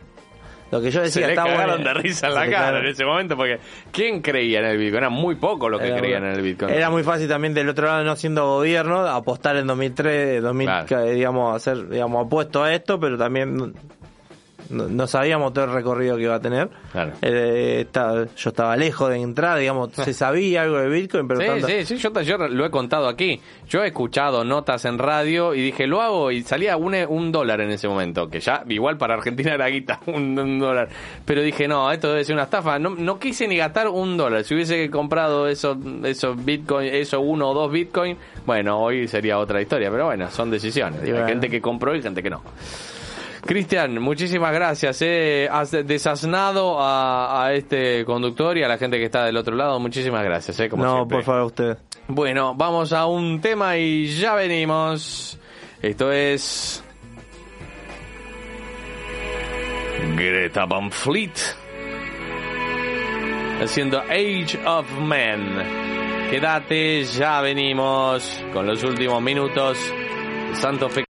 lo 0.71 0.81
que 0.81 0.91
yo 0.91 1.03
decía, 1.03 1.23
se 1.23 1.29
le 1.29 1.35
cagaron 1.35 1.83
de 1.83 1.95
risa 1.95 2.29
en 2.29 2.35
la 2.35 2.49
cara 2.49 2.79
en 2.79 2.87
ese 2.87 3.05
momento 3.05 3.37
porque 3.37 3.59
¿quién 3.91 4.23
creía 4.23 4.61
en 4.61 4.67
el 4.67 4.79
Bitcoin? 4.79 4.99
Era 4.99 5.11
muy 5.11 5.35
poco 5.35 5.69
lo 5.69 5.79
que 5.79 5.93
creían 5.93 6.25
en 6.25 6.35
el 6.35 6.43
Bitcoin. 6.43 6.73
Era 6.73 6.91
muy 6.91 7.03
fácil 7.03 7.29
también 7.29 7.55
del 7.55 7.69
otro 7.69 7.87
lado, 7.87 8.05
no 8.05 8.15
siendo 8.15 8.47
gobierno, 8.47 9.01
apostar 9.01 9.57
en 9.57 9.67
2003, 9.67 10.43
2000, 10.43 10.71
digamos, 11.15 11.57
hacer, 11.57 11.89
digamos, 11.89 12.25
apuesto 12.25 12.63
a 12.63 12.73
esto, 12.73 13.01
pero 13.01 13.19
también 13.19 13.75
no, 14.71 15.07
sabíamos 15.07 15.53
todo 15.53 15.65
el 15.65 15.73
recorrido 15.73 16.17
que 16.17 16.23
iba 16.23 16.35
a 16.35 16.41
tener. 16.41 16.71
Eh, 17.23 17.87
yo 17.93 18.51
estaba 18.51 18.77
lejos 18.77 19.11
de 19.11 19.17
entrar, 19.17 19.59
digamos, 19.59 19.93
se 19.93 20.15
sabía 20.15 20.63
algo 20.63 20.79
de 20.79 20.89
Bitcoin, 20.89 21.29
pero... 21.29 21.41
Sí, 21.61 21.85
sí, 21.85 21.99
sí, 21.99 22.25
yo, 22.25 22.39
lo 22.39 22.67
he 22.67 22.71
contado 22.71 23.09
aquí. 23.09 23.41
Yo 23.69 23.83
he 23.83 23.89
escuchado 23.89 24.45
notas 24.45 24.85
en 24.85 24.99
radio 24.99 25.55
y 25.55 25.61
dije, 25.61 25.87
lo 25.87 26.01
hago 26.01 26.31
y 26.31 26.43
salía 26.43 26.77
un, 26.77 26.95
un 26.95 27.33
dólar 27.33 27.61
en 27.61 27.71
ese 27.71 27.89
momento, 27.89 28.29
que 28.29 28.41
ya 28.41 28.65
igual 28.69 28.97
para 28.97 29.15
Argentina 29.15 29.55
era 29.55 29.67
guita, 29.67 30.01
un, 30.07 30.59
dólar. 30.59 30.89
Pero 31.25 31.43
dije, 31.43 31.69
no, 31.69 31.91
esto 31.91 32.09
debe 32.09 32.25
ser 32.25 32.35
una 32.35 32.45
estafa. 32.45 32.79
No, 32.79 32.91
no 32.91 33.19
quise 33.19 33.47
ni 33.49 33.57
gastar 33.57 33.89
un 33.89 34.17
dólar. 34.17 34.45
Si 34.45 34.55
hubiese 34.55 34.91
comprado 34.91 35.49
esos 35.49 35.77
eso 36.05 36.35
Bitcoin, 36.35 36.89
eso 36.93 37.21
uno 37.21 37.51
o 37.51 37.55
dos 37.55 37.71
Bitcoin, 37.71 38.17
bueno, 38.47 38.81
hoy 38.81 39.09
sería 39.09 39.39
otra 39.39 39.61
historia. 39.61 39.91
Pero 39.91 40.07
bueno, 40.07 40.31
son 40.31 40.51
decisiones. 40.51 41.03
Hay 41.03 41.27
gente 41.27 41.49
que 41.49 41.61
compró 41.61 41.95
y 41.95 42.03
gente 42.03 42.23
que 42.23 42.31
no. 42.31 42.43
Cristian, 43.45 44.01
muchísimas 44.01 44.53
gracias. 44.53 45.03
Eh. 45.03 45.49
Has 45.51 45.71
desasnado 45.71 46.77
a, 46.79 47.51
este 47.53 48.05
conductor 48.05 48.57
y 48.57 48.63
a 48.63 48.69
la 48.69 48.79
gente 48.79 48.99
que 48.99 49.05
está 49.05 49.25
del 49.25 49.37
otro 49.37 49.57
lado. 49.57 49.79
Muchísimas 49.81 50.23
gracias. 50.25 50.61
Eh, 50.61 50.69
como 50.69 50.85
no, 50.85 51.09
por 51.09 51.23
favor, 51.23 51.43
usted. 51.45 51.79
Bueno, 52.09 52.55
vamos 52.55 52.93
a 52.93 53.07
un 53.07 53.41
tema 53.41 53.77
y 53.77 54.07
ya 54.07 54.35
venimos. 54.35 55.39
Esto 55.83 56.13
es. 56.13 56.85
Greta 60.17 60.67
Van 60.67 60.91
Fleet. 60.91 61.33
Haciendo 63.63 64.01
Age 64.01 64.59
of 64.67 64.91
Men. 65.01 65.81
Quédate, 66.31 67.05
ya 67.05 67.41
venimos 67.41 68.43
con 68.53 68.67
los 68.67 68.83
últimos 68.85 69.21
minutos. 69.21 69.79
Santo 70.55 70.89
Fe 70.89 71.10